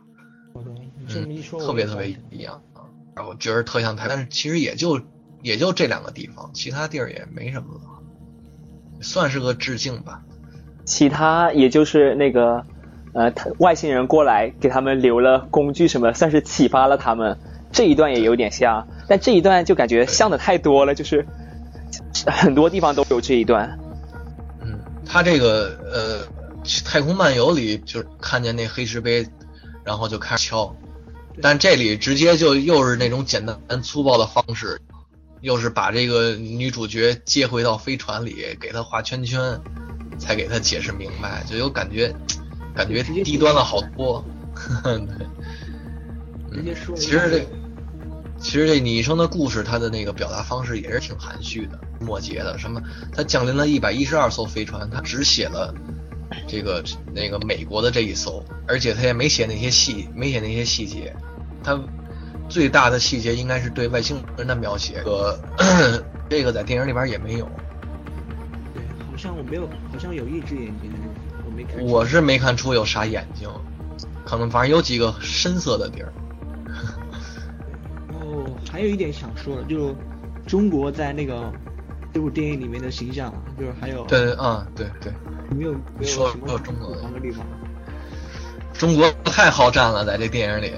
[0.54, 2.84] 嗯，特别特别一样啊。
[3.16, 5.00] 然后觉得特像太，但是其实也就
[5.42, 7.68] 也就这两个地方，其他地儿也没什么，
[9.02, 10.22] 算是个致敬吧。
[10.86, 12.66] 其他也就是那个
[13.14, 17.38] 呃，外星人过来给他们留了工具什么，算是启发了他们。
[17.70, 21.26] 这一段也有点像，但这一段就感觉像的太多了，就是
[22.26, 23.78] 很多地方都有这一段。
[24.62, 29.28] 嗯，他这个呃，《太空漫游》里就看见那黑石碑，
[29.84, 30.74] 然后就开始敲，
[31.42, 34.80] 但这里直接就又是那种简单粗暴的方式，
[35.42, 39.60] 又是把这个女主角接回到飞船里，给她画圈圈，
[40.18, 42.14] 才给她解释明白，就有感觉，
[42.76, 44.24] 感觉低端了好多。
[44.84, 46.74] 对。
[46.96, 47.46] 其实这，
[48.40, 52.58] 其实这你一生的故事，她的那个表达方式也是挺含蓄的、末节的。
[52.58, 52.82] 什么？
[53.14, 55.74] 她降临了一百一十二艘飞船，她只写了
[56.48, 56.84] 这个
[57.14, 61.16] 那个美国的这一艘，而且她也没写那些细，没写那些细节。
[61.64, 61.78] 他
[62.50, 65.38] 最大的细节应该是对外星人的描写，和
[66.30, 67.50] 这个在电影里边也没有。
[68.74, 70.92] 对，好像我没有，好像有一只眼睛，
[71.46, 71.84] 我没看。
[71.84, 73.50] 我是没看出有啥眼睛，
[74.26, 76.14] 可能反正有几个深色的地儿。
[78.72, 79.96] 还有一点想说的，就
[80.46, 81.52] 中国在那个
[82.14, 85.12] 这部电影里面的形象，就是还有对啊对对，
[85.50, 87.46] 没有没有什么中国的地方，
[88.74, 90.74] 中国太好战了，在这电影里，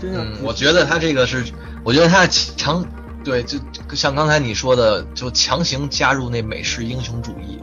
[0.00, 1.44] 真的，我觉得他这个是，
[1.84, 2.84] 我觉得他强
[3.22, 3.58] 对，就
[3.94, 7.60] 像刚才你说的，就强行加入那美式英雄主义，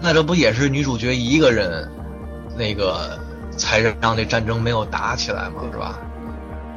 [0.00, 1.90] 那这不也是女主角一个人
[2.56, 3.18] 那个
[3.56, 5.98] 才让这战争没有打起来嘛，是吧？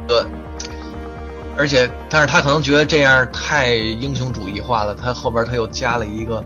[0.08, 0.24] 对。
[1.56, 4.96] 而且，但是他可能觉得这样太英雄主义化了。
[4.96, 6.44] 他后边他又加了一个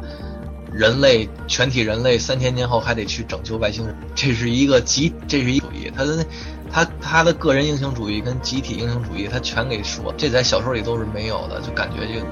[0.69, 5.89] 人类全体人类三千年后还得去拯救外星人，这是一个集，这是一主义。
[5.95, 6.25] 他的
[6.71, 10.13] 他他的个人英雄主义跟集体英雄主义，他全给说。
[10.17, 12.25] 这在小说里都是没有的，就感觉就，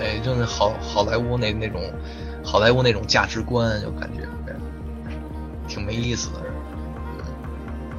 [0.00, 1.80] 哎，就是好好莱坞那那种
[2.44, 4.26] 好莱坞那种价值观，就感觉
[5.68, 6.40] 挺没意思的。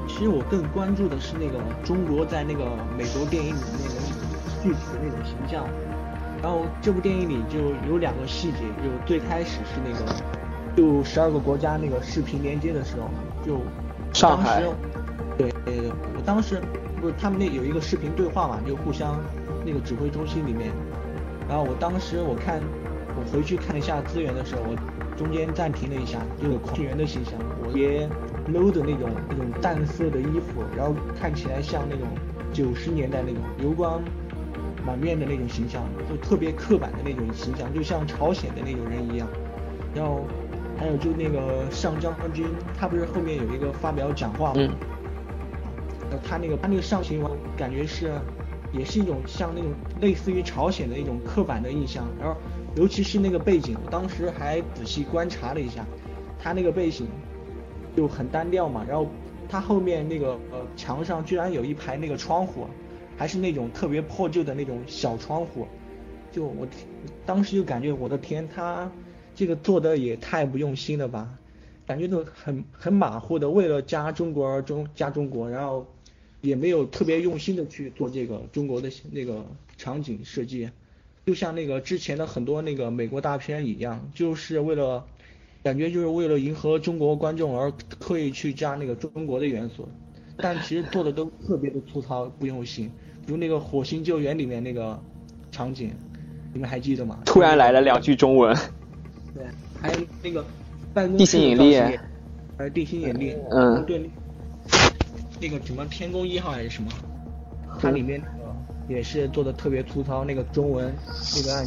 [0.07, 2.65] 其实我更关注的是那个中国在那个
[2.97, 4.17] 美国电影里面的。
[4.63, 5.69] 具体的那种形象，
[6.41, 10.03] 然后这部电影里就有两个细节，就最开始是那个，
[10.75, 13.07] 就十二个国家那个视频连接的时候，
[13.45, 13.61] 就
[14.11, 14.63] 上海，
[15.37, 16.61] 对对对，我当时
[16.99, 19.19] 不是他们那有一个视频对话嘛，就互相
[19.65, 20.71] 那个指挥中心里面，
[21.47, 22.61] 然后我当时我看
[23.15, 24.75] 我回去看一下资源的时候，我
[25.15, 27.33] 中间暂停了一下，就是狂员的形象，
[27.63, 28.09] 我别
[28.51, 32.07] low 的那种那种淡色的衣服，然后看起来像那种
[32.51, 34.01] 九十年代那种油光。
[34.85, 39.27] 满面的那种形象，就特别刻板的那种形象，就像朝鲜的那种人一样。
[39.93, 40.25] 然后
[40.79, 42.45] 还有就那个上将军，
[42.79, 44.61] 他不是后面有一个发表讲话吗？
[46.23, 48.13] 他那个他那个上行我感觉是，
[48.71, 52.07] 也是一种像那种类似于朝鲜的一种刻板的印象。
[52.19, 52.39] 然后
[52.75, 55.85] 尤其是那个背景，我当时还仔细观察了一下，
[56.39, 57.07] 他那个背景
[57.95, 58.85] 就很单调嘛。
[58.87, 59.07] 然后
[59.49, 62.67] 他后面那个呃墙上居然有一排那个窗户。
[63.19, 65.67] 还是那种特别破旧的那种小窗户，
[66.31, 66.67] 就我
[67.25, 68.87] 当时就感觉我的天，他
[69.33, 71.27] 这个做的也太不用心了吧，
[71.87, 75.83] 感觉都很很马虎的，为了加中国而中加中国，然后
[76.47, 79.45] 也没有特别用心的去做这个中国的那个
[79.77, 80.69] 场景设计，
[81.25, 85.05] 就像那个之前的很多那个美国大片一样，就是为了
[85.61, 87.69] 感觉就是为了迎合中国观众而
[87.99, 89.89] 刻意去加那个中国的元素，
[90.37, 92.89] 但其实做的都特别的粗糙不用心。
[93.25, 94.97] 如那个火星救援里面那个
[95.51, 95.91] 场景，
[96.53, 97.19] 你们还记得吗？
[97.25, 98.55] 突然来了两句中文。
[99.35, 99.43] 对，
[99.81, 100.45] 还有那个
[100.93, 101.77] 办公地心引力，
[102.57, 104.09] 还有地心引力，嗯，对，
[105.39, 106.89] 那个什么天宫一号还是什么，
[107.79, 108.21] 它里面
[108.87, 110.93] 也是做的特别粗糙，那个中文
[111.35, 111.65] 那个按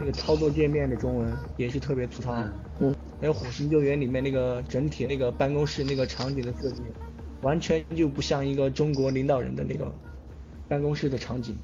[0.00, 2.34] 那个操作界面的中文也是特别粗糙。
[2.80, 6.82] 嗯，还有火星救援里面那个整体那个办公室那个场景的设计，
[7.42, 9.92] 完全就不像一个中国领导人的那个
[10.68, 11.58] 办公室的场景，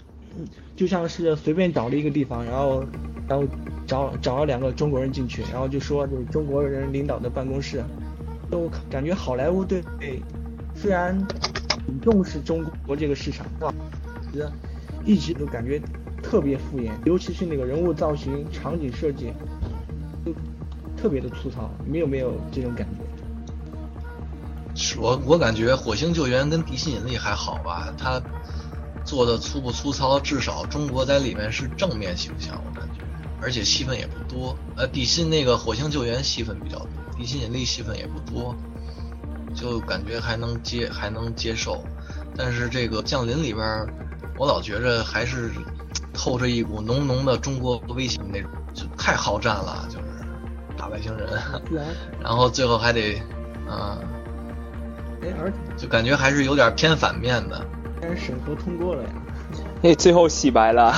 [0.74, 2.84] 就像是随便找了一个地方，然后
[3.28, 3.46] 然后
[3.86, 7.84] 找找了两个中国人进去，然后就说这中国人领导的办公室，
[8.50, 9.80] 都感觉好莱坞对
[10.84, 11.16] 虽然
[11.86, 13.46] 很重视中国这个市场，
[14.30, 14.52] 觉得
[15.02, 15.80] 一直都感觉
[16.22, 19.32] 特别敷衍，尤其是那个人物造型、场景设计，
[20.26, 20.34] 都。
[20.94, 22.86] 特别的粗糙，你有没有这种感
[24.74, 25.00] 觉？
[25.00, 28.20] 我我感觉《火星救援》跟《地心引力》还好吧，它
[29.06, 33.00] 做的粗不粗糙，至少中国在里面是正面形象，我感觉，
[33.40, 34.54] 而且戏份也不多。
[34.76, 38.54] 呃，地心那个《火星救援》戏份比较多，《地心引力》戏份也不多，
[39.54, 41.84] 就感觉还能接还能接受。
[42.36, 43.86] 但是这个《降临》里边，
[44.38, 45.50] 我老觉着还是
[46.12, 49.98] 透着一股浓浓的中国威胁那种，就太好战了，就。
[49.98, 50.04] 是
[50.76, 51.28] 打外星人，
[52.20, 53.22] 然后最后还得，
[53.70, 53.96] 嗯，
[55.22, 57.64] 哎，而就感觉还是有点偏反面的。
[58.02, 59.08] 但是审核通过了呀。
[59.80, 60.92] 那，最后洗白了。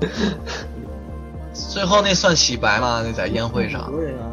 [1.54, 3.02] 最后那算洗白吗？
[3.06, 3.86] 那在宴会上。
[3.86, 4.26] 美国人啊，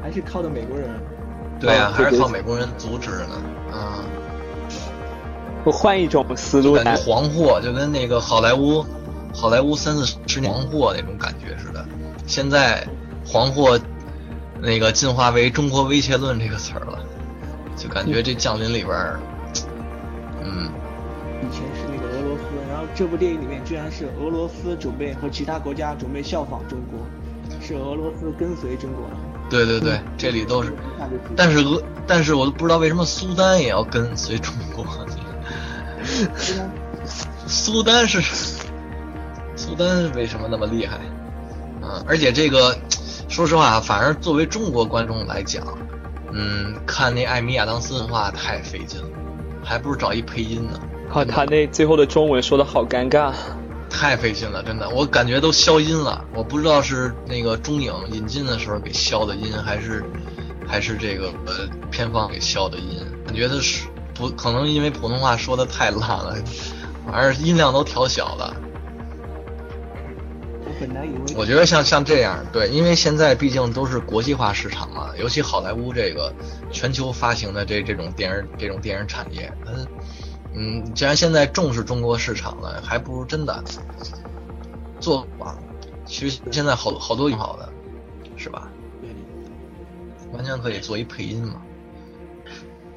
[0.00, 0.88] 还是靠的美国人。
[1.60, 3.42] 对啊，还是靠美国人阻止呢。
[3.72, 4.04] 嗯。
[5.64, 6.74] 我换一种思路。
[6.74, 8.84] 感觉黄祸就跟那个好莱坞，
[9.34, 11.84] 好莱坞三四十年黄祸那种感觉似的。
[12.26, 12.84] 现在。
[13.22, 13.78] 黄祸，
[14.60, 16.98] 那个进化为中国威胁论这个词儿了，
[17.76, 19.20] 就感觉这降临里边儿，
[20.42, 20.68] 嗯，
[21.40, 26.98] 以前是那个俄罗斯，然后这部电影里面居然是俄罗斯准备和其他国家准备效仿中国，
[27.60, 29.04] 是俄罗斯跟随中国。
[29.50, 30.72] 对对对，这里都是，
[31.36, 34.86] 但是俄，但是我都不知道为什么苏丹也要跟随中国。
[37.46, 38.22] 苏丹是，
[39.56, 40.98] 苏丹为什么那么厉害？
[41.82, 42.74] 嗯，而且这个。
[43.28, 45.64] 说实话，反而作为中国观众来讲，
[46.32, 49.06] 嗯，看那艾米亚当斯的话太费劲了，
[49.62, 50.80] 还不如找一配音呢。
[51.08, 53.32] 靠，他那最后的中文说的好尴尬，
[53.90, 56.24] 太费劲了，真的，我感觉都消音了。
[56.32, 60.04] 我不知道是那个中影引进的时候给消的音，还是
[60.66, 63.04] 还是这个呃片方给消的音。
[63.26, 66.36] 感觉它是不可能，因为普通话说的太烂了，
[67.06, 68.56] 反正音量都调小了。
[71.36, 76.32] 我觉得像像这样，对，因为现在毕竟都是国际化市场嘛，尤其好莱坞这个
[76.72, 79.86] 全球发行的这这种电影这种电影产业，嗯
[80.52, 83.62] 嗯，既然现在重视中国市场了，还不如真的
[84.98, 85.56] 做吧。
[86.04, 87.72] 其实现在好好多挺好的，
[88.36, 88.70] 是吧？
[90.32, 91.62] 完全可以做一配音嘛。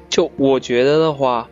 [0.08, 1.48] 就我觉得的话，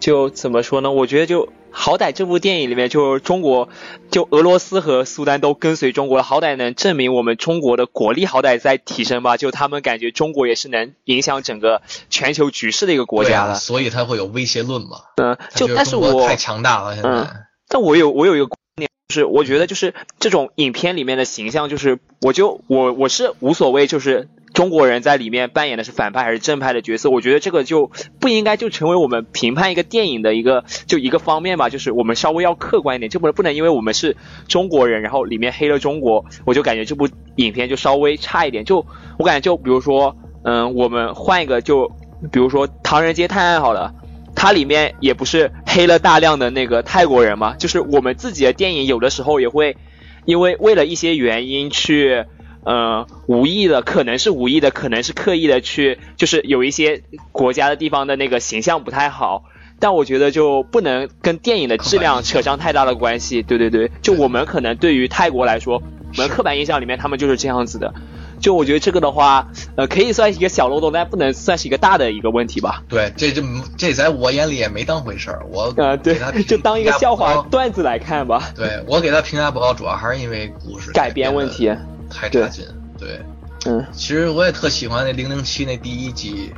[0.00, 0.90] 就怎么说呢？
[0.90, 1.48] 我觉得就。
[1.78, 3.68] 好歹这部电影里面，就中国，
[4.10, 9.36] 就俄罗斯和苏丹都跟随中国，好歹能证明我们中国的国力好歹在提升吧。
[9.36, 15.02] 就他们感觉中国也是能影响整个全球局势的一个国家了，所以才会有威胁论嘛。
[15.16, 17.28] 嗯，就但是我太强大了现在。
[17.68, 24.30] 但我有我有一个观点，就是我觉得就是这种影片里面的形象，就是我就我我是无所谓，就是。
[24.56, 27.10] 中国人在里面扮演的是反派还是正派的角色？
[27.10, 31.68] 我觉得这个就不应该就成为我们评判一个电影的一个就一个方面吧。
[31.68, 34.16] 就是我们稍微要客观一点，就不能不能因为我们是
[34.48, 38.64] 中国人，然后里面黑了中国，我就感觉这部影片就稍微差一点。
[38.64, 38.86] 就
[39.18, 41.92] 我感觉，就比如说，嗯，我们换一个，就
[42.32, 43.92] 比如说《唐人街探案》好了，
[44.34, 47.56] 它里面也不是黑了大量的那个泰国人嘛？
[47.56, 49.76] 就是我们自己的电影有的时候也会
[50.24, 52.24] 因为为了一些原因去。
[52.66, 57.00] 呃，无意的可能是无意的，可能是刻意的去，就是有一些
[57.30, 59.44] 国家的地方的那个形象不太好，
[59.78, 63.40] 但我觉得就不能跟电影的质量扯上太大的关系。
[63.40, 67.94] 对对对，就我们可能对于泰国来说，我们刻板印象里面他们就是这样子的。
[68.40, 72.82] 就我觉得这个的话，呃，可以算是一个小漏洞，但不能算是一个大的一个问题吧。
[72.88, 73.42] 对，这这
[73.78, 75.46] 这在我眼里也没当回事儿。
[75.52, 78.50] 我呃，对，就当一个笑话段子来看吧。
[78.56, 81.72] 对我给他评价不高，主要还是因为故事改编问题。
[82.10, 82.64] 太差劲，
[82.98, 83.20] 对，
[83.66, 86.52] 嗯，其实我也特喜欢那零零七那第一集，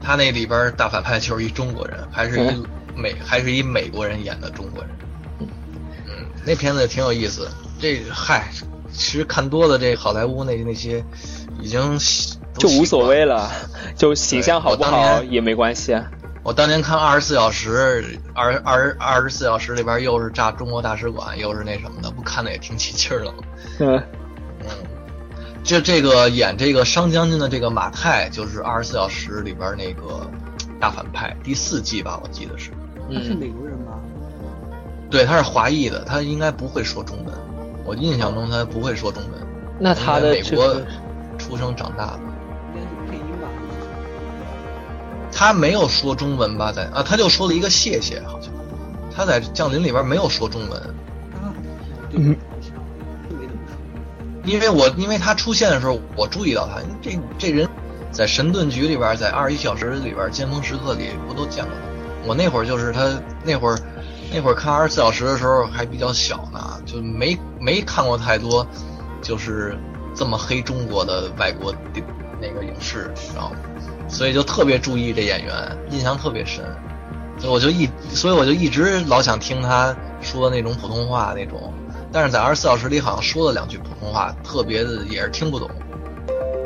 [0.00, 4.90] 他那里边大反派就是一中国人，还是一美，还是一美国人演的中国人，
[5.40, 7.48] 嗯，那片子挺有意思。
[7.80, 8.48] 这嗨，
[8.92, 11.02] 其实看多了这好莱坞那那些，
[11.60, 11.98] 已经
[12.58, 13.50] 就无所谓了，
[13.96, 15.96] 就形象好不好也没关系。
[16.42, 23.38] 我当年看二十四小时，二二二十四小时里边又是炸中国大使馆，又是那什么的，不看的也挺起劲儿的吗？
[23.78, 24.02] 嗯嗯，
[25.62, 30.28] 这这个演这个商将军的这个马太，就是二十四小时里边那个
[30.80, 32.70] 大反派，第四季吧，我记得是。
[33.12, 34.00] 他是美国人吗？
[35.10, 37.34] 对，他是华裔的，他应该不会说中文。
[37.84, 39.46] 我印象中他不会说中文。
[39.78, 40.80] 那他的美国
[41.38, 42.20] 出生长大的。
[42.74, 43.48] 应该是配音吧？
[45.32, 46.72] 他没有说中文吧？
[46.72, 48.50] 在啊，他就说了一个谢谢，好像。
[49.14, 50.80] 他在降临里边没有说中文。
[51.34, 51.52] 啊，
[52.12, 52.34] 嗯。
[54.44, 57.68] 因为我因为他出现的时候，我注意到他，这这人
[58.10, 62.28] 在神盾局里边，在二十一小时里边尖峰时刻里不都见过他？
[62.28, 63.08] 我那会儿就是他
[63.44, 63.78] 那会儿，
[64.32, 68.66] 那会儿看二十四小时的时候还比较小呢，就没没看过太多，
[69.22, 69.76] 就是
[70.14, 71.78] 这么黑中国的外国的
[72.40, 73.56] 那个影视，知道吗？
[74.08, 75.54] 所以就特别注意这演员，
[75.90, 76.64] 印象特别深，
[77.38, 81.72] 所以我就一所以我就一直老想听他说那种普通话那种，
[82.12, 85.70] 但是在二十四小时里好像说了两句普通话，特别的也是听不懂，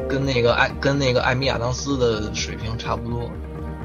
[0.09, 3.30] 跟那个艾跟那个艾米亚当斯的水平差不多。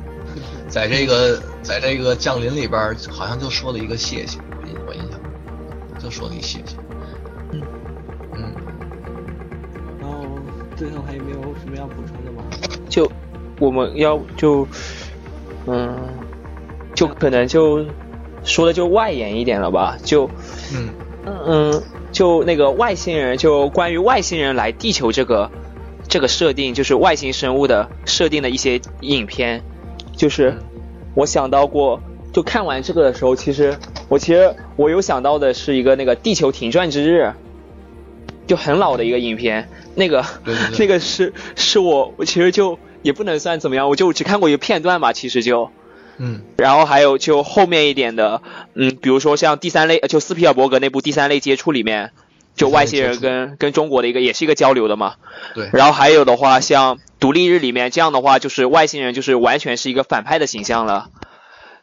[0.70, 5.20] 在这个在这个降临里边，好像就说了一个谢谢，我印我印象，
[5.98, 6.78] 就说了一谢谢。
[7.52, 7.62] 嗯
[8.36, 8.54] 嗯，
[10.00, 10.28] 然后
[10.76, 12.44] 最后还有没有什么要补充的吗？
[12.88, 13.12] 就
[13.60, 14.68] 我们要就
[15.66, 15.98] 嗯，
[16.94, 17.84] 就可能就
[18.44, 20.30] 说的就外延一点了吧，就
[20.74, 20.90] 嗯
[21.46, 25.50] 嗯，就那个外星人，就关于外星人来地球这个
[26.08, 29.64] 这个设定，就是外星生物的设定的一些影片，
[30.16, 30.56] 就是
[31.16, 32.02] 我想到过，
[32.34, 33.78] 就看完这个的时候，其实
[34.08, 37.24] 我其实我有想到的是一个那个《地球停转之日》，
[38.48, 40.26] 就很老的一个影片，那个
[40.80, 45.70] 那个是是我我其实就也不能算怎么样，我就只看过一个片段吧，其实就。
[46.20, 48.42] 嗯然后还有就后面一点的，
[48.76, 52.12] 嗯，比如说像第三类，呃就斯皮尔伯格那部《第三类接触》里面，
[52.56, 55.16] 就外星人跟跟中国的一个也是一个交流的嘛。
[55.56, 61.10] 对，然后还有的话，像《独立日》里面这样的话，就是外星人就是完全是一个反派的形象了。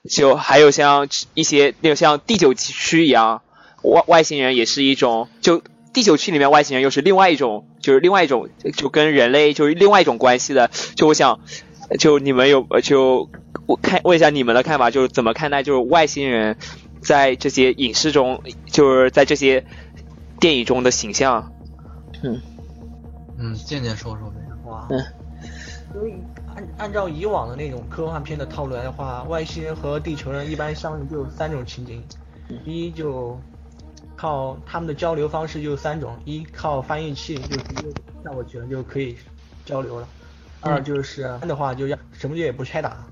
[0.09, 3.43] 就还有像一些那个像第九区一样，
[3.83, 5.63] 外外星人也是一种，就
[5.93, 10.71] 第九区里面外星人又是另外一种，就是另外一种，就跟人类就是另外一种关系的。
[10.95, 11.41] 就我想，
[11.99, 13.29] 就你们有呃就
[13.67, 16.57] 我看问一下你们的看法，就是怎么看待就是外星人
[17.01, 19.65] 在这些影视中，就是在这些
[20.41, 21.53] 电影中的形象？
[22.23, 22.41] 嗯。
[23.39, 24.37] 嗯，渐渐说说呗。
[24.65, 25.05] 哇，嗯。
[25.95, 26.15] 因为
[26.55, 32.03] 按按照以往的那种科幻片的套路来的话，外星人和地球人一般相遇就有三种情景，
[32.65, 33.39] 一就
[34.17, 37.89] 靠他们的交流方式就三种，一靠翻译器就直接
[38.23, 39.17] 跳过去了就可以
[39.65, 40.09] 交流了，
[40.61, 43.07] 二就是的话就要什么也不拆打，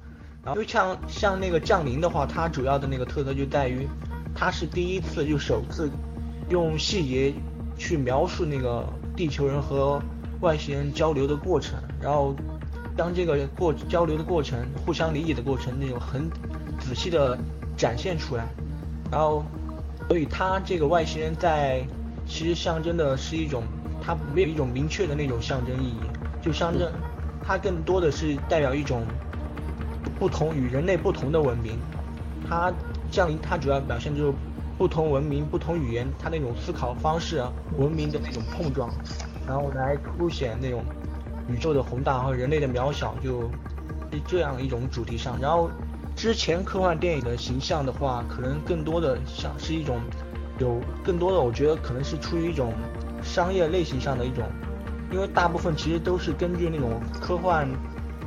[0.45, 3.89] 然后就像像那个降临的话，它主要的那个特色就在于，
[4.35, 5.91] 它是第一次就首次
[6.51, 7.33] 用细节
[7.79, 8.85] 去描述那个
[9.17, 10.01] 地球人和
[10.41, 12.35] 外星人交流的过程，然后
[12.97, 16.31] 将这个过交流的过程、互相理解的过程那种很
[16.79, 17.39] 仔细的
[17.77, 18.47] 展现出来，
[19.11, 19.45] 然后
[20.09, 21.83] 所以它这个外星人在
[22.27, 23.65] 其实象征的是一种，
[24.03, 26.01] 它没有一种明确的那种象征意义，
[26.43, 26.93] 就象征
[27.43, 29.07] 它更多的是代表一种
[30.19, 31.79] 不同与人类不同的文明，
[32.49, 32.73] 它
[33.11, 34.35] 降临它主要表现就是
[34.77, 38.91] 不同文明、不同语言它那种思考方式啊，文明的那种碰撞，
[39.47, 40.85] 然后来凸显那种
[41.49, 45.39] 宇宙的宏大和人类的渺小，就是这样一种主题上。
[45.41, 45.71] 然后
[46.17, 50.01] 之前科幻电影的形象的话，可能更多的像是一种
[50.59, 52.73] 有更多的，我觉得可能是出于一种
[53.23, 54.45] 商业类型上的一种，
[55.13, 57.69] 因为大部分其实都是根据那种科幻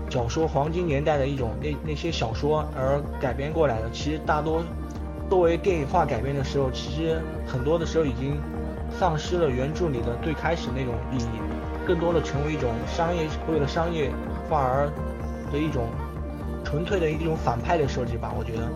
[0.09, 3.89] 小说黄金年代的一种那那些小说而改编过来的。
[3.91, 4.63] 其实大多
[5.29, 8.39] 作为电影化改编的时候，其实很多的时候已经
[8.97, 11.39] 丧失了原著里的最开始那种意义，
[11.85, 14.09] 更多的成为一种商业为了商业
[14.49, 14.89] 化而
[15.51, 15.88] 的一种
[16.63, 18.34] 纯粹的一种反派的设计吧。
[18.38, 18.69] 我觉得，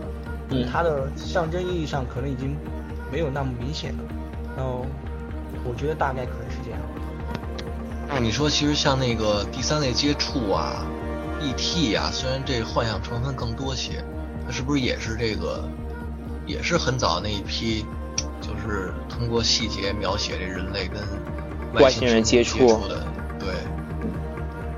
[0.49, 2.55] 嗯它的象征意义上可能已经
[3.11, 4.03] 没有那么明显了。
[4.57, 4.85] 然后，
[5.63, 6.79] 我觉得大概可能是这样。
[8.09, 10.85] 那你说，其实像那个第三类接触啊、
[11.43, 11.95] E.T.
[11.95, 14.03] 啊，虽然这幻想成分更多些，
[14.45, 15.63] 它是不是也是这个，
[16.45, 17.85] 也是很早那一批，
[18.39, 21.01] 就是通过细节描写这人类跟
[21.81, 23.05] 外星人接接触的？
[23.39, 23.49] 对，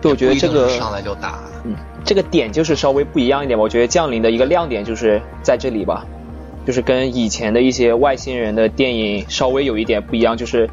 [0.01, 1.39] 就我觉得这个上来就打。
[1.65, 1.75] 嗯，
[2.05, 3.63] 这个点就是稍微不一样一点吧。
[3.63, 6.05] 我觉得降临的一个亮点就是在这里吧，
[6.65, 10.69] 就是跟以前的一些外星人的电影稍微有一点不一样，就是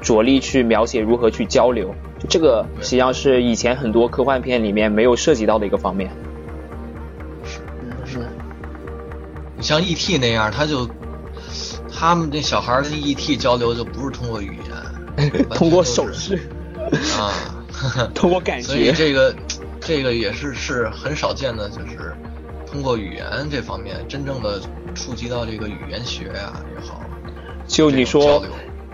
[0.00, 1.94] 着力去描写如何去交流。
[2.26, 6.10] 就这个实际上是以前很多科幻片里面没有涉及到的一个方面。
[8.04, 8.26] 是。
[9.56, 10.18] 你像 E.T.
[10.18, 10.88] 那样，他就
[11.92, 13.36] 他们那小孩跟 E.T.
[13.36, 14.58] 交流就不是通过语
[15.16, 16.38] 言， 通过手势
[17.18, 17.32] 啊，
[18.14, 18.66] 通过感觉。
[18.66, 19.34] 所以这个
[19.80, 22.14] 这个也是是很少见的，就是
[22.70, 24.60] 通过语言这方面真正的
[24.94, 27.00] 触及到这个语言学啊也好。
[27.66, 28.44] 就你说，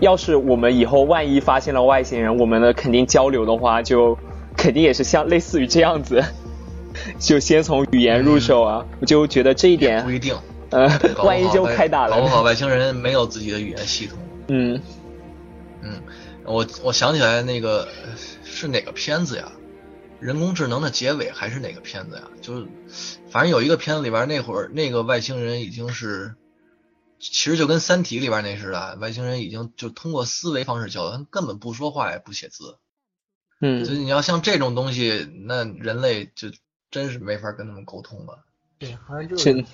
[0.03, 4.17] 要是我们以后万一发现了外星人，我们呢肯定交流的话，就
[4.57, 6.21] 肯定也是像类似于这样子，
[7.17, 8.85] 就先从语言入手啊。
[8.99, 10.35] 我就觉得这一点不一定，
[10.71, 10.87] 呃，
[11.23, 12.17] 万一就开打了。
[12.17, 14.17] 搞不好外星人没有自己的语言系统。
[14.49, 14.81] 嗯
[15.81, 15.91] 嗯，
[16.43, 17.87] 我我想起来那个
[18.43, 19.49] 是哪个片子呀？
[20.19, 22.23] 人工智能的结尾还是哪个片子呀？
[22.41, 22.67] 就是
[23.29, 26.33] 反正有一个片子里边，那会儿那个外星人已经是。
[27.31, 32.77] 其实就跟《三体》里边那似的，外星人已经就通过思维方式交流，他根本不说话也不写字。
[33.61, 36.49] 嗯，所以你要像这种东西，那人类就
[36.91, 38.43] 真是没法跟他们沟通了。
[38.77, 39.65] 对，好像就是。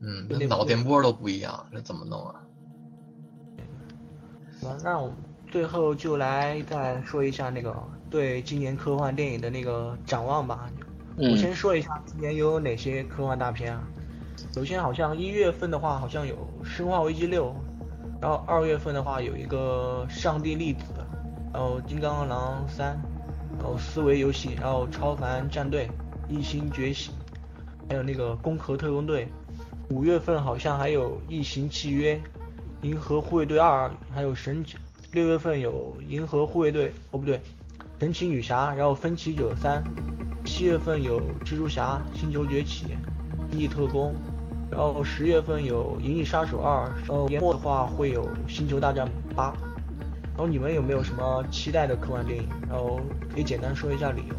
[0.00, 2.40] 嗯，那脑电波都不一样，那怎么弄啊？
[4.62, 5.16] 那那我们
[5.50, 7.74] 最后就来再说一下那个
[8.10, 10.70] 对今年科幻电影的那个展望吧。
[11.16, 13.86] 我先说一下今年有哪些科幻大片啊？
[14.54, 17.46] 首先，好像一月份的话，好像有《生化危机六》，
[18.22, 20.84] 然后二月份的话有一个《上帝粒子》，
[21.52, 22.94] 然后《金刚狼三》，
[23.58, 25.88] 然后《思维游戏》，然后《超凡战队》，
[26.32, 27.12] 《异星觉醒》，
[27.90, 29.26] 还有那个《攻壳特工队》。
[29.92, 32.14] 五月份好像还有《异形契约》，
[32.82, 34.76] 《银河护卫队二》，还有《神奇》。
[35.10, 37.38] 六月份有《银河护卫队》，哦不对，
[37.98, 39.82] 《神奇女侠》，然后《分歧者三》。
[40.44, 42.86] 七月份有《蜘蛛侠：星球崛起》，
[43.58, 44.12] 《异特工》。
[44.70, 49.50] 然后十月份有《银翼杀手二》，然后年末的话会有《星球大战八》。
[50.36, 52.48] 然后你们有没有什么期待的科幻电影？
[52.68, 52.98] 然后
[53.32, 54.34] 可以简单说一下理由。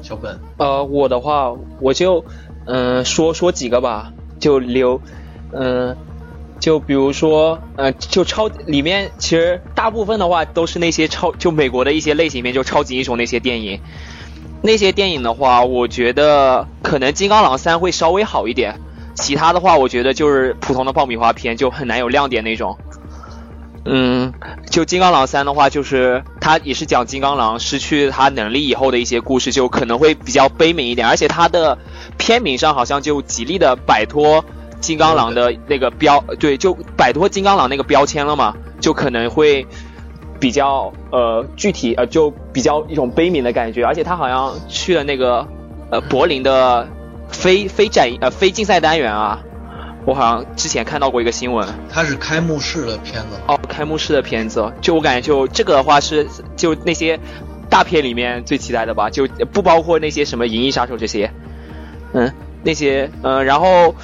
[0.00, 0.40] 小本。
[0.56, 2.24] 呃，我的话我就
[2.64, 4.98] 嗯说说几个吧，就留
[5.52, 5.94] 嗯
[6.58, 13.80] 就比如说呃就超里面其实大部分的话都是那些超就美国的一些类型片，就超级英雄那些电影。
[14.62, 18.78] 那些电影的话，我觉得可能《金刚狼三》会稍微好一点，
[19.14, 22.76] 其他的话，我觉得就是普通的爆米花片，就很难有亮点那种。
[23.86, 24.32] 嗯，
[24.70, 31.78] 就《金刚狼三》的话，就是它也是讲金刚狼失去他能力以后的一些故事，就可能会比较悲悯一点，而且它的
[32.18, 34.44] 片名上好像就极力的摆脱
[34.80, 39.66] 金刚狼的那个标，对，就摆脱金刚狼那个标签了嘛，就可能会。
[40.40, 45.46] 比较呃具体呃就比较一种悲悯的感觉，而且他好像去了那个
[45.90, 46.88] 呃柏林的
[47.28, 49.38] 非非展呃非竞赛单元啊，
[50.06, 51.68] 我好像之前看到过一个新闻。
[51.90, 53.38] 它是开幕式的片子。
[53.46, 56.26] 哦，开幕式的片子，就我感觉就这个的话是
[56.56, 57.20] 就那些
[57.68, 61.30] 大片里面最期待的吧，就不包括那些什么银翼杀手这些，
[62.14, 63.94] 嗯，那些嗯，然后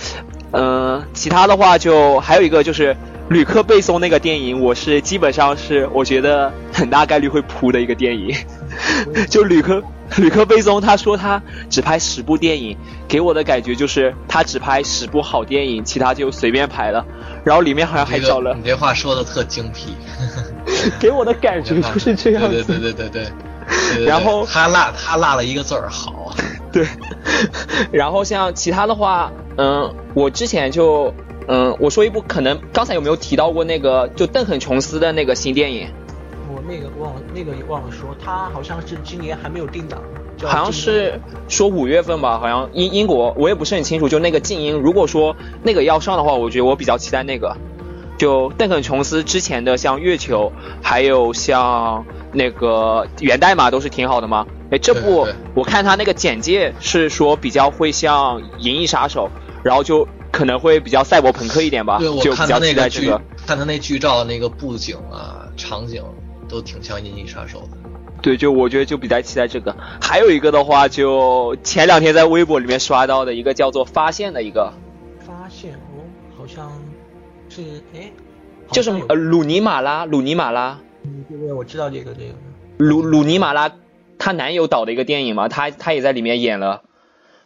[0.53, 2.95] 嗯，其他的话就还有一个就是。
[3.29, 8.33] 吕克贝松那个电影，我是基本上是我觉得很大概率会扑的一个电影。
[9.29, 9.83] 就吕克
[10.19, 12.77] 吕克贝松他说他只拍十部电影，
[13.09, 17.05] 给我的感觉就是他只拍十部好电影，其他就随便拍了。
[17.43, 19.97] 然后里面好像还找了你这话说的特精辟，
[21.01, 22.63] 给我的感觉就是这样子。
[22.63, 24.05] 对对对对对。
[24.05, 26.33] 然后他落他落了一个字儿好。
[26.71, 26.87] 对。
[27.91, 31.13] 然后像其他的话，嗯，我之前就。
[31.49, 35.89] 嗯，我说一部可能刚才有没有提到过那个就邓肯琼斯的那个新电影？
[36.53, 40.03] 我那个忘了，那个也忘了说，他好像是今年还没有定档，
[40.43, 47.57] 好像是说五月份吧，好像英英国我也不是很清楚，就那个静音，如果说那个要上的话，我觉得我比较期待那个。
[48.19, 50.51] 就邓肯琼斯之前的像月球，
[50.83, 54.47] 还有像那个源代码都是挺好的嘛。
[54.71, 59.31] 哎，这部我看他那个简介是说比较会像银翼杀手，
[59.63, 60.09] 然后就。
[60.33, 63.11] 可能会比较赛博朋克一点吧，对，我看他那个剧，
[63.47, 66.03] 看他那剧照那个布景啊、场景
[66.49, 67.77] 都挺像《银翼杀手》的。
[68.23, 69.77] 对，就我觉得就比较期待这个。
[70.01, 74.73] 还有一个的话，就前两天在微博里面刷到的一个叫做《发现》的一个。
[75.21, 76.03] 发现哦，
[76.37, 76.73] 好像
[77.49, 77.63] 是
[77.95, 78.11] 哎，
[78.73, 80.79] 就是呃鲁尼马拉，鲁尼马拉。
[81.05, 82.35] 嗯，对对，我知道这个这个。
[82.79, 83.71] 鲁鲁尼马拉，
[84.19, 86.83] 她男友导的一个电影嘛，她她也在里面演了。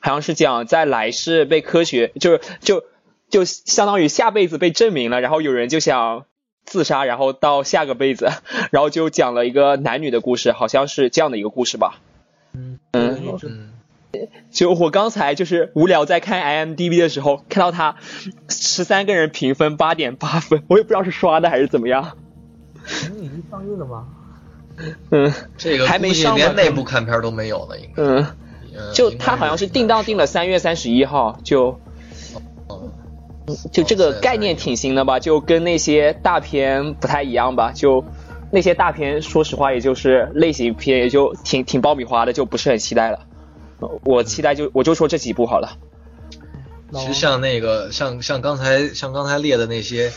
[0.00, 2.84] 好像是讲在来世被科学，就是就
[3.28, 6.24] 就相当于下辈子被证明了，然后有人就想
[6.64, 8.30] 自杀，然后到下个辈子，
[8.70, 12.00] 然后就讲了一个男女的故事，好像是这样的一个故事吧。
[12.54, 13.72] 嗯嗯，
[14.50, 17.96] 就我刚才就是无聊在看 IMDB 的时候，看到他
[18.48, 22.16] 十三个人评分八点八分，我也不知道是刷的还是怎么样。
[23.18, 24.08] 已经上映了吗？
[25.10, 28.02] 嗯，这个还没上，连内部看片都没有了，应该。
[28.02, 28.26] 嗯。
[28.94, 31.78] 就他好像是定档定了三月三十一号，就，
[33.72, 38.04] 就这个概念挺新的吧，就跟那些大片不太一样吧，就
[38.50, 43.26] 那些大片，说实话，也就是类型片，也就挺挺爆米花的，就不是很期待了。
[44.04, 45.78] 我期待就我就说这几部好了。
[46.92, 50.12] 其实像那个像像刚才像刚才列的那些，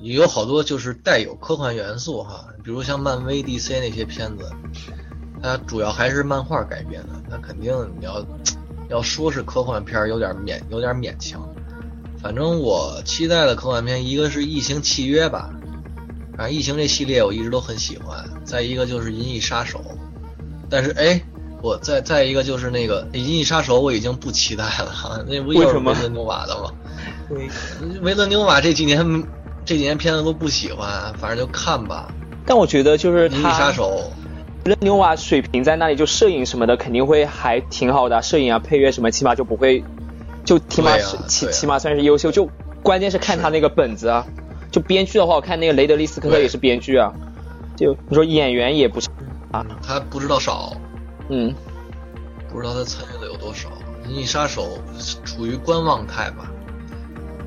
[0.00, 4.50] 有好多就是带有科幻元素哈，比如像漫威、DC 那些片子，
[5.42, 8.24] 它主要还是漫画改编的，那肯定你要
[8.88, 11.48] 要说是科幻片有点勉有点勉强。
[12.22, 15.50] 反正我期待的科幻片，一个是《异形契约》吧，
[16.36, 18.24] 反正，《异形》这系列我一直都很喜欢。
[18.44, 19.78] 再一个就是《银翼杀手》，
[20.68, 21.20] 但是哎。
[21.62, 25.24] 我再再一个就是那个《银翼杀手》，我已经不期待了。
[25.26, 26.70] 那不又是维伦纽瓦的吗？
[27.28, 27.48] 对，
[28.02, 29.24] 维伦纽瓦这几年
[29.64, 32.14] 这几年片子都不喜欢，反正就看吧。
[32.44, 34.12] 但我觉得就是《银翼杀手》，
[34.66, 39.84] 维伦纽瓦水平在那里，就摄影什么的肯定会还挺好的，摄影啊、配乐什么，起码就不会，
[40.44, 42.32] 就起码是起起码算是优秀。
[42.32, 42.50] 就
[42.82, 44.26] 关键是看他那个本子啊，
[44.72, 47.12] 就编剧的话，我看那个雷德利·斯科特也是编剧啊。
[47.76, 49.08] 就你说演员也不是
[49.52, 50.72] 啊，他不知道少。
[51.28, 51.54] 嗯，
[52.50, 53.68] 不知道他参与的有多少。
[54.08, 54.80] 《银翼杀手》
[55.24, 56.50] 处于观望态吧。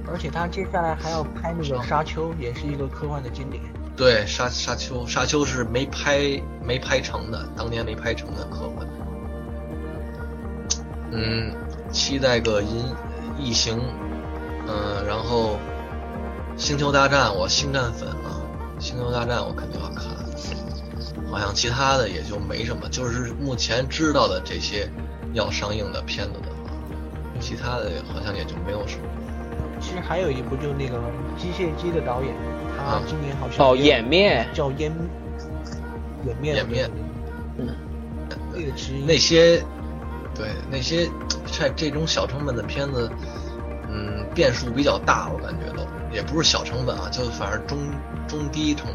[0.10, 3.62] 而且他接下来还要拍那个《沙丘》，也是一个科幻的经典。
[4.00, 8.88] 对，《沙沙丘》《沙丘》是没拍没拍成的，当年没拍成的科幻。
[11.12, 11.52] 嗯，
[11.92, 12.86] 期待个《银
[13.38, 13.78] 异形》，
[14.70, 15.58] 嗯，然后
[16.58, 18.40] 《星球大战》，我星战粉啊，
[18.82, 20.06] 《星球大战》我肯定要看。
[21.30, 24.90] 好像其他的也就没什么，就是目前知道的这些
[25.34, 26.72] 要上映的片子的话，
[27.42, 29.04] 其他的好像也就没有什么。
[29.80, 30.98] 其实还有一部就是那个
[31.38, 32.34] 《机械姬》的导演，
[32.78, 34.92] 他今年好像哦，掩面叫烟
[36.26, 36.90] 掩面掩面，
[37.58, 37.76] 嗯，
[38.54, 39.64] 那个其实那些
[40.36, 41.10] 对那些
[41.46, 43.10] 这这种小成本的片子，
[43.90, 47.78] 嗯，变数比较大，我感觉都也不是小成本啊，就反正中
[48.28, 48.88] 中低成。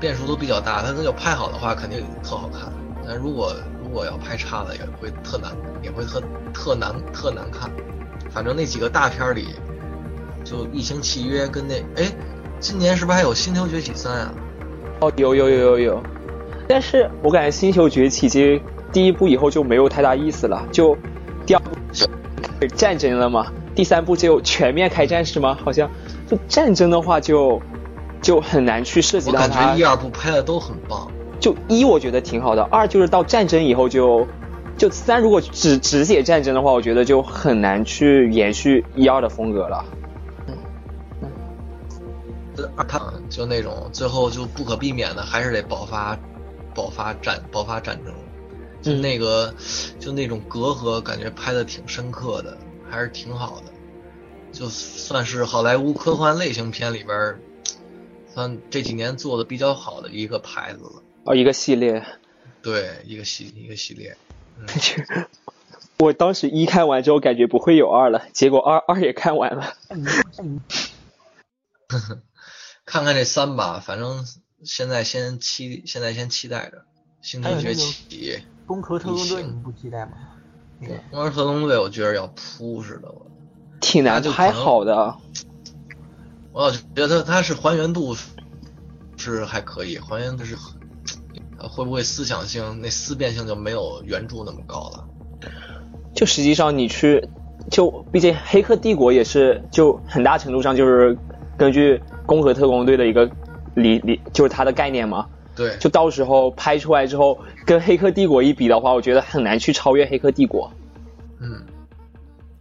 [0.00, 2.72] 变数都比较大，他要拍好的话肯定特好看，
[3.04, 3.52] 但如果
[3.82, 5.50] 如果要拍差了也会特难，
[5.82, 6.22] 也会特
[6.54, 7.68] 特难特难看。
[8.30, 9.56] 反正那几个大片里，
[10.44, 12.10] 就《异形契约》跟那哎，
[12.60, 14.34] 今年是不是还有《星球崛起三》啊？
[15.00, 16.02] 哦，有有有有有。
[16.68, 18.60] 但是我感觉《星球崛起》其实
[18.92, 20.96] 第一部以后就没有太大意思了，就
[21.46, 25.56] 第二部战争了嘛，第三部就全面开战是吗？
[25.64, 25.90] 好像
[26.26, 27.60] 就战争的话就。
[28.20, 29.44] 就很难去涉及到它。
[29.44, 31.08] 我感觉一二部拍的都很棒。
[31.38, 34.26] 就一我觉得挺好的，二就是到战争以后就，
[34.76, 39.84] 就三如果只只写战争的话，我觉得就很难去延续一二的风格了。
[42.84, 46.16] 他就那种最后就不可避免的还是得爆发，
[46.74, 48.14] 爆发战爆发战争，
[48.82, 49.52] 就那个
[49.98, 52.56] 就那种隔阂感觉拍的挺深刻的，
[52.90, 53.72] 还是挺好的，
[54.52, 57.40] 就算是好莱坞科幻类型片里边。
[58.34, 62.04] 算这几年做的比较好的一个牌子了哦，一个系列，
[62.62, 64.16] 对，一个系一个系列。
[65.98, 69.74] 我当时一看完之后感觉不会有二了，结果二二也看完了。
[72.88, 74.24] 看看这三吧，反正
[74.64, 76.78] 现在先期，现在先期待着
[77.20, 78.38] 《星球崛起》。
[78.66, 80.12] 攻壳特工队你不期待吗？
[81.10, 83.26] 攻壳特工队我觉得要扑似的，我
[83.78, 85.14] 挺难拍好的。
[86.50, 88.16] 我觉得它是还原度
[89.18, 90.56] 是还可以，还原的是
[91.58, 95.06] 会不会思想性那思辨性就没有原著那么高了？
[96.14, 97.28] 就实际上你去，
[97.70, 101.18] 就毕竟《黑客帝国》也是就很大程度上就是
[101.58, 103.28] 根据《攻壳特工队》的一个
[103.74, 105.26] 理理，就是它的概念嘛。
[105.54, 105.76] 对。
[105.78, 110.70] 就到时候拍出来之后，跟《黑客帝国》一比的话，我觉得很难去超越《黑客帝国》。
[111.40, 111.60] 嗯。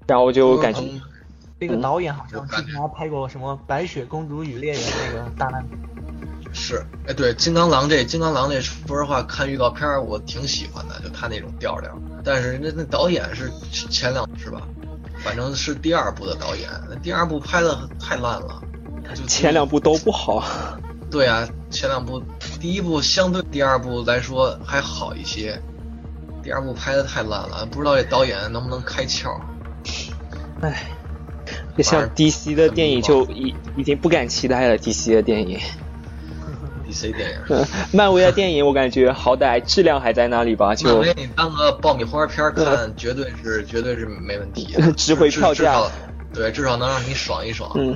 [0.08, 0.82] 然后就感觉。
[1.60, 5.80] 那个导演好像之前还拍过什么《白雪公主与猎人》那个大烂片。
[6.54, 11.92] 是，哎，对，金刚狼这金刚狼这，说实话，看预告片我挺喜欢的，就他那种调调。
[12.24, 13.52] 但是那那导演是
[13.90, 14.62] 前两是吧？
[15.24, 18.62] 反正是第二部的导演，那第二部拍的太烂了。
[19.28, 20.44] 前两部都不好。
[21.10, 22.22] 对啊，前两部，
[22.60, 25.58] 第一部相对第二部来说还好一些，
[26.44, 29.40] 第二部拍的太烂了，不知道这导演能不能开窍。
[30.62, 30.84] 唉。
[31.84, 35.60] 像 DC 的电影就已已经不敢期待了，DC 的电影。
[36.90, 37.66] DC 电影。
[37.94, 40.90] 漫威的电影我感觉好歹质量还在那里吧，就。
[40.90, 44.76] 漫威你当个爆米花片看，绝对是绝对是没问题。
[44.98, 45.84] 值回票价。
[46.34, 47.72] 对，至少能让你爽一爽。
[47.76, 47.96] 嗯。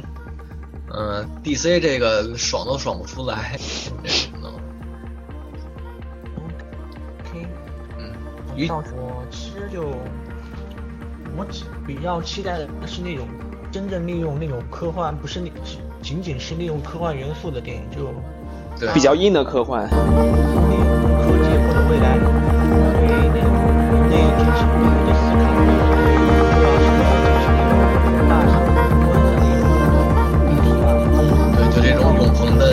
[0.94, 3.58] 嗯，DC 这个爽都爽不出来，
[4.04, 4.52] 这能。
[7.20, 7.48] OK。
[7.98, 8.12] 嗯。
[8.58, 9.84] 要说，其实就
[11.38, 11.46] 我
[11.88, 13.26] 比较期待的是那种
[13.72, 15.50] 真正利用那种科幻，不是那
[16.02, 18.14] 仅仅是利用科幻元素的电影，就
[18.94, 19.88] 比较硬的科幻。
[19.88, 20.84] 利用
[21.22, 22.18] 科技或者未来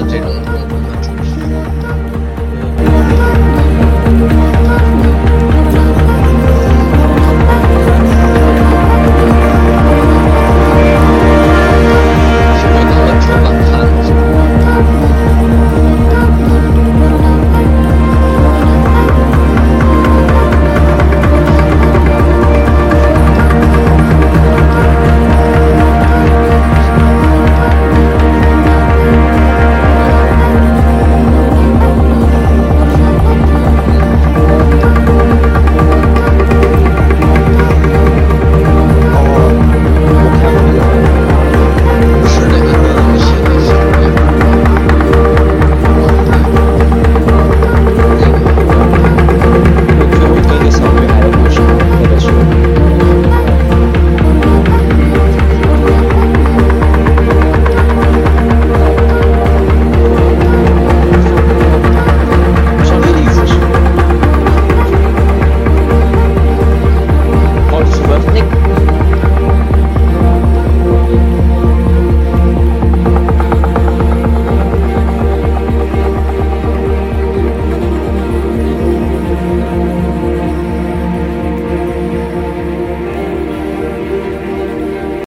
[0.06, 0.47] 这种。